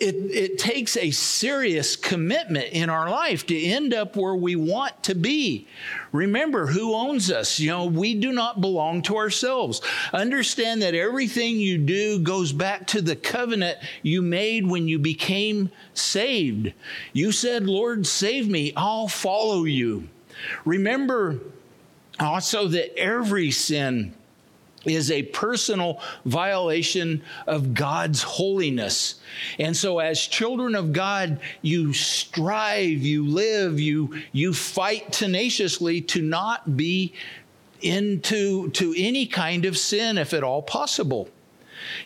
it, 0.00 0.14
it 0.14 0.58
takes 0.58 0.96
a 0.96 1.10
serious 1.10 1.96
commitment 1.96 2.66
in 2.72 2.88
our 2.88 3.10
life 3.10 3.46
to 3.46 3.60
end 3.60 3.92
up 3.92 4.16
where 4.16 4.34
we 4.34 4.54
want 4.54 5.02
to 5.04 5.14
be. 5.14 5.66
Remember 6.12 6.66
who 6.66 6.94
owns 6.94 7.30
us. 7.30 7.58
You 7.58 7.70
know, 7.70 7.86
we 7.86 8.14
do 8.14 8.32
not 8.32 8.60
belong 8.60 9.02
to 9.02 9.16
ourselves. 9.16 9.80
Understand 10.12 10.82
that 10.82 10.94
everything 10.94 11.56
you 11.56 11.78
do 11.78 12.20
goes 12.20 12.52
back 12.52 12.86
to 12.88 13.02
the 13.02 13.16
covenant 13.16 13.78
you 14.02 14.22
made 14.22 14.66
when 14.66 14.86
you 14.86 14.98
became 14.98 15.70
saved. 15.94 16.72
You 17.12 17.32
said, 17.32 17.66
Lord, 17.66 18.06
save 18.06 18.48
me, 18.48 18.72
I'll 18.76 19.08
follow 19.08 19.64
you. 19.64 20.08
Remember 20.64 21.40
also 22.20 22.68
that 22.68 22.96
every 22.96 23.50
sin 23.50 24.14
is 24.88 25.10
a 25.10 25.22
personal 25.22 26.00
violation 26.24 27.22
of 27.46 27.74
God's 27.74 28.22
holiness. 28.22 29.16
And 29.58 29.76
so 29.76 29.98
as 29.98 30.20
children 30.20 30.74
of 30.74 30.92
God, 30.92 31.40
you 31.62 31.92
strive, 31.92 33.02
you 33.02 33.26
live, 33.26 33.78
you 33.78 34.22
you 34.32 34.52
fight 34.52 35.12
tenaciously 35.12 36.00
to 36.02 36.22
not 36.22 36.76
be 36.76 37.14
into 37.80 38.70
to 38.70 38.94
any 38.96 39.26
kind 39.26 39.64
of 39.64 39.78
sin 39.78 40.18
if 40.18 40.34
at 40.34 40.42
all 40.42 40.62
possible. 40.62 41.28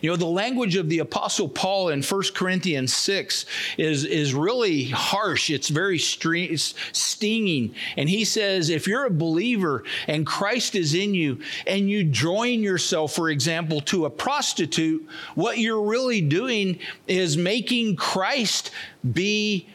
You 0.01 0.09
know, 0.09 0.15
the 0.15 0.25
language 0.25 0.75
of 0.75 0.89
the 0.89 0.99
Apostle 0.99 1.49
Paul 1.49 1.89
in 1.89 2.01
1 2.01 2.21
Corinthians 2.33 2.93
6 2.93 3.45
is, 3.77 4.05
is 4.05 4.33
really 4.33 4.85
harsh. 4.85 5.49
It's 5.49 5.69
very 5.69 5.97
it's 5.97 6.73
stinging. 6.91 7.75
And 7.97 8.09
he 8.09 8.25
says, 8.25 8.69
if 8.69 8.87
you're 8.87 9.05
a 9.05 9.11
believer 9.11 9.83
and 10.07 10.25
Christ 10.25 10.75
is 10.75 10.93
in 10.93 11.13
you 11.13 11.39
and 11.67 11.89
you 11.89 12.03
join 12.03 12.61
yourself, 12.61 13.13
for 13.13 13.29
example, 13.29 13.81
to 13.81 14.05
a 14.05 14.09
prostitute, 14.09 15.07
what 15.35 15.57
you're 15.57 15.81
really 15.81 16.21
doing 16.21 16.79
is 17.07 17.37
making 17.37 17.95
Christ 17.95 18.71
be 19.13 19.67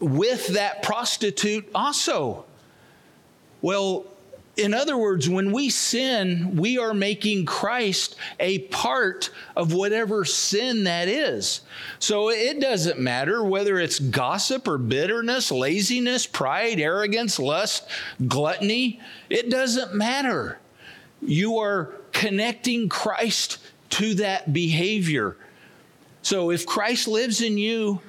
with 0.00 0.48
that 0.48 0.82
prostitute 0.82 1.68
also. 1.74 2.44
Well, 3.62 4.06
in 4.60 4.74
other 4.74 4.96
words, 4.96 5.28
when 5.28 5.52
we 5.52 5.70
sin, 5.70 6.56
we 6.56 6.78
are 6.78 6.94
making 6.94 7.46
Christ 7.46 8.16
a 8.38 8.60
part 8.68 9.30
of 9.56 9.72
whatever 9.72 10.24
sin 10.24 10.84
that 10.84 11.08
is. 11.08 11.62
So 11.98 12.30
it 12.30 12.60
doesn't 12.60 13.00
matter 13.00 13.42
whether 13.42 13.78
it's 13.78 13.98
gossip 13.98 14.68
or 14.68 14.78
bitterness, 14.78 15.50
laziness, 15.50 16.26
pride, 16.26 16.78
arrogance, 16.78 17.38
lust, 17.38 17.88
gluttony. 18.28 19.00
It 19.28 19.50
doesn't 19.50 19.94
matter. 19.94 20.58
You 21.22 21.58
are 21.58 21.94
connecting 22.12 22.88
Christ 22.88 23.58
to 23.90 24.14
that 24.14 24.52
behavior. 24.52 25.36
So 26.22 26.50
if 26.50 26.66
Christ 26.66 27.08
lives 27.08 27.40
in 27.40 27.58
you, 27.58 28.00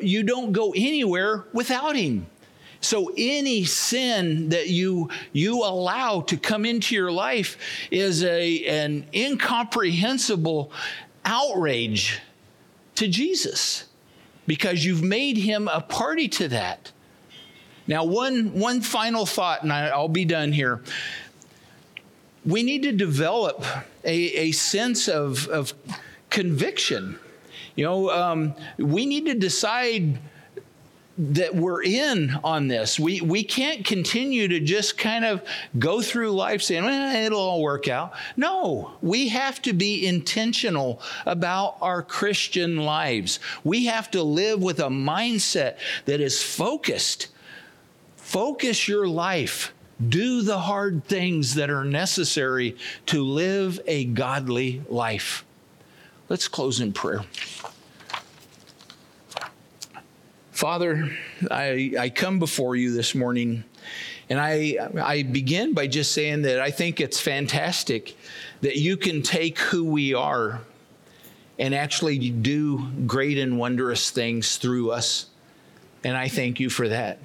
you 0.00 0.22
don't 0.22 0.52
go 0.52 0.72
anywhere 0.76 1.44
without 1.52 1.96
him. 1.96 2.26
So 2.80 3.12
any 3.16 3.64
sin 3.64 4.50
that 4.50 4.68
you 4.68 5.10
you 5.32 5.64
allow 5.64 6.20
to 6.22 6.36
come 6.36 6.64
into 6.64 6.94
your 6.94 7.10
life 7.10 7.56
is 7.90 8.22
a 8.22 8.64
an 8.66 9.06
incomprehensible 9.12 10.72
outrage 11.24 12.20
to 12.94 13.08
Jesus 13.08 13.84
because 14.46 14.84
you've 14.84 15.02
made 15.02 15.36
him 15.36 15.68
a 15.68 15.80
party 15.80 16.28
to 16.28 16.48
that. 16.48 16.92
Now 17.86 18.04
one 18.04 18.52
one 18.58 18.80
final 18.80 19.26
thought 19.26 19.62
and 19.62 19.72
I, 19.72 19.88
I'll 19.88 20.08
be 20.08 20.24
done 20.24 20.52
here. 20.52 20.82
We 22.46 22.62
need 22.62 22.84
to 22.84 22.92
develop 22.92 23.64
a, 24.04 24.14
a 24.14 24.52
sense 24.52 25.08
of, 25.08 25.48
of 25.48 25.74
conviction. 26.30 27.18
You 27.76 27.84
know, 27.84 28.10
um, 28.10 28.54
we 28.78 29.04
need 29.04 29.26
to 29.26 29.34
decide 29.34 30.18
that 31.18 31.54
we're 31.54 31.82
in 31.82 32.38
on 32.44 32.68
this. 32.68 32.98
We, 32.98 33.20
we 33.20 33.42
can't 33.42 33.84
continue 33.84 34.46
to 34.48 34.60
just 34.60 34.96
kind 34.96 35.24
of 35.24 35.42
go 35.78 36.00
through 36.00 36.30
life 36.30 36.62
saying, 36.62 36.84
well, 36.84 37.24
it'll 37.24 37.40
all 37.40 37.62
work 37.62 37.88
out. 37.88 38.12
No, 38.36 38.92
we 39.02 39.28
have 39.28 39.60
to 39.62 39.72
be 39.72 40.06
intentional 40.06 41.02
about 41.26 41.76
our 41.80 42.02
Christian 42.02 42.76
lives. 42.76 43.40
We 43.64 43.86
have 43.86 44.10
to 44.12 44.22
live 44.22 44.62
with 44.62 44.78
a 44.78 44.84
mindset 44.84 45.78
that 46.04 46.20
is 46.20 46.40
focused. 46.40 47.28
Focus 48.16 48.86
your 48.86 49.08
life. 49.08 49.74
Do 50.08 50.42
the 50.42 50.60
hard 50.60 51.04
things 51.04 51.56
that 51.56 51.70
are 51.70 51.84
necessary 51.84 52.76
to 53.06 53.24
live 53.24 53.80
a 53.88 54.04
godly 54.04 54.82
life. 54.88 55.44
Let's 56.28 56.46
close 56.46 56.78
in 56.78 56.92
prayer. 56.92 57.24
Father, 60.58 61.08
I, 61.52 61.92
I 61.96 62.10
come 62.10 62.40
before 62.40 62.74
you 62.74 62.92
this 62.92 63.14
morning 63.14 63.62
and 64.28 64.40
I, 64.40 64.76
I 65.00 65.22
begin 65.22 65.72
by 65.72 65.86
just 65.86 66.10
saying 66.10 66.42
that 66.42 66.58
I 66.58 66.72
think 66.72 67.00
it's 67.00 67.20
fantastic 67.20 68.16
that 68.62 68.74
you 68.74 68.96
can 68.96 69.22
take 69.22 69.60
who 69.60 69.84
we 69.84 70.14
are 70.14 70.62
and 71.60 71.76
actually 71.76 72.30
do 72.30 72.90
great 73.06 73.38
and 73.38 73.56
wondrous 73.56 74.10
things 74.10 74.56
through 74.56 74.90
us. 74.90 75.26
And 76.02 76.16
I 76.16 76.26
thank 76.26 76.58
you 76.58 76.70
for 76.70 76.88
that. 76.88 77.20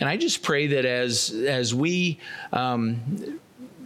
And 0.00 0.08
I 0.08 0.16
just 0.16 0.42
pray 0.42 0.66
that 0.66 0.84
as, 0.84 1.30
as 1.30 1.72
we 1.72 2.18
um, 2.52 3.38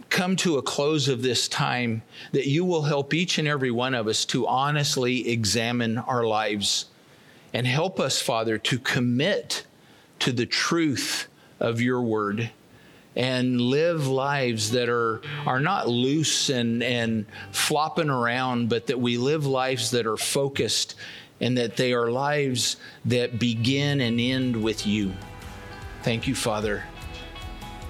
come 0.09 0.35
to 0.37 0.57
a 0.57 0.63
close 0.63 1.07
of 1.07 1.21
this 1.21 1.47
time, 1.47 2.01
that 2.31 2.47
you 2.47 2.65
will 2.65 2.81
help 2.81 3.13
each 3.13 3.37
and 3.37 3.47
every 3.47 3.69
one 3.69 3.93
of 3.93 4.07
us 4.07 4.25
to 4.25 4.47
honestly 4.47 5.29
examine 5.29 5.99
our 5.99 6.25
lives 6.25 6.85
and 7.55 7.65
help 7.65 8.01
us, 8.01 8.21
Father, 8.21 8.57
to 8.57 8.77
commit 8.77 9.63
to 10.19 10.33
the 10.33 10.45
truth 10.45 11.29
of 11.61 11.79
your 11.79 12.01
word 12.01 12.51
and 13.15 13.61
live 13.61 14.07
lives 14.07 14.71
that 14.71 14.89
are, 14.89 15.21
are 15.45 15.61
not 15.61 15.87
loose 15.87 16.49
and, 16.49 16.83
and 16.83 17.25
flopping 17.53 18.09
around, 18.09 18.67
but 18.67 18.87
that 18.87 18.99
we 18.99 19.17
live 19.17 19.45
lives 19.45 19.91
that 19.91 20.05
are 20.05 20.17
focused 20.17 20.95
and 21.39 21.57
that 21.57 21.77
they 21.77 21.93
are 21.93 22.11
lives 22.11 22.75
that 23.05 23.39
begin 23.39 24.01
and 24.01 24.19
end 24.19 24.61
with 24.61 24.85
you. 24.85 25.13
Thank 26.03 26.27
you, 26.27 26.35
Father. 26.35 26.83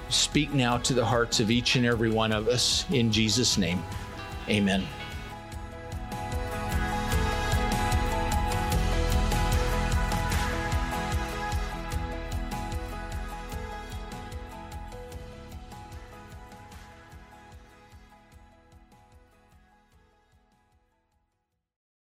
Speak 0.10 0.54
now 0.54 0.78
to 0.78 0.94
the 0.94 1.06
hearts 1.06 1.40
of 1.40 1.50
each 1.50 1.76
and 1.76 1.88
every 1.88 2.12
one 2.12 2.32
of 2.32 2.48
us 2.48 2.86
in 2.92 3.12
Jesus' 3.12 3.58
name. 3.58 3.82
Amen. 4.48 4.86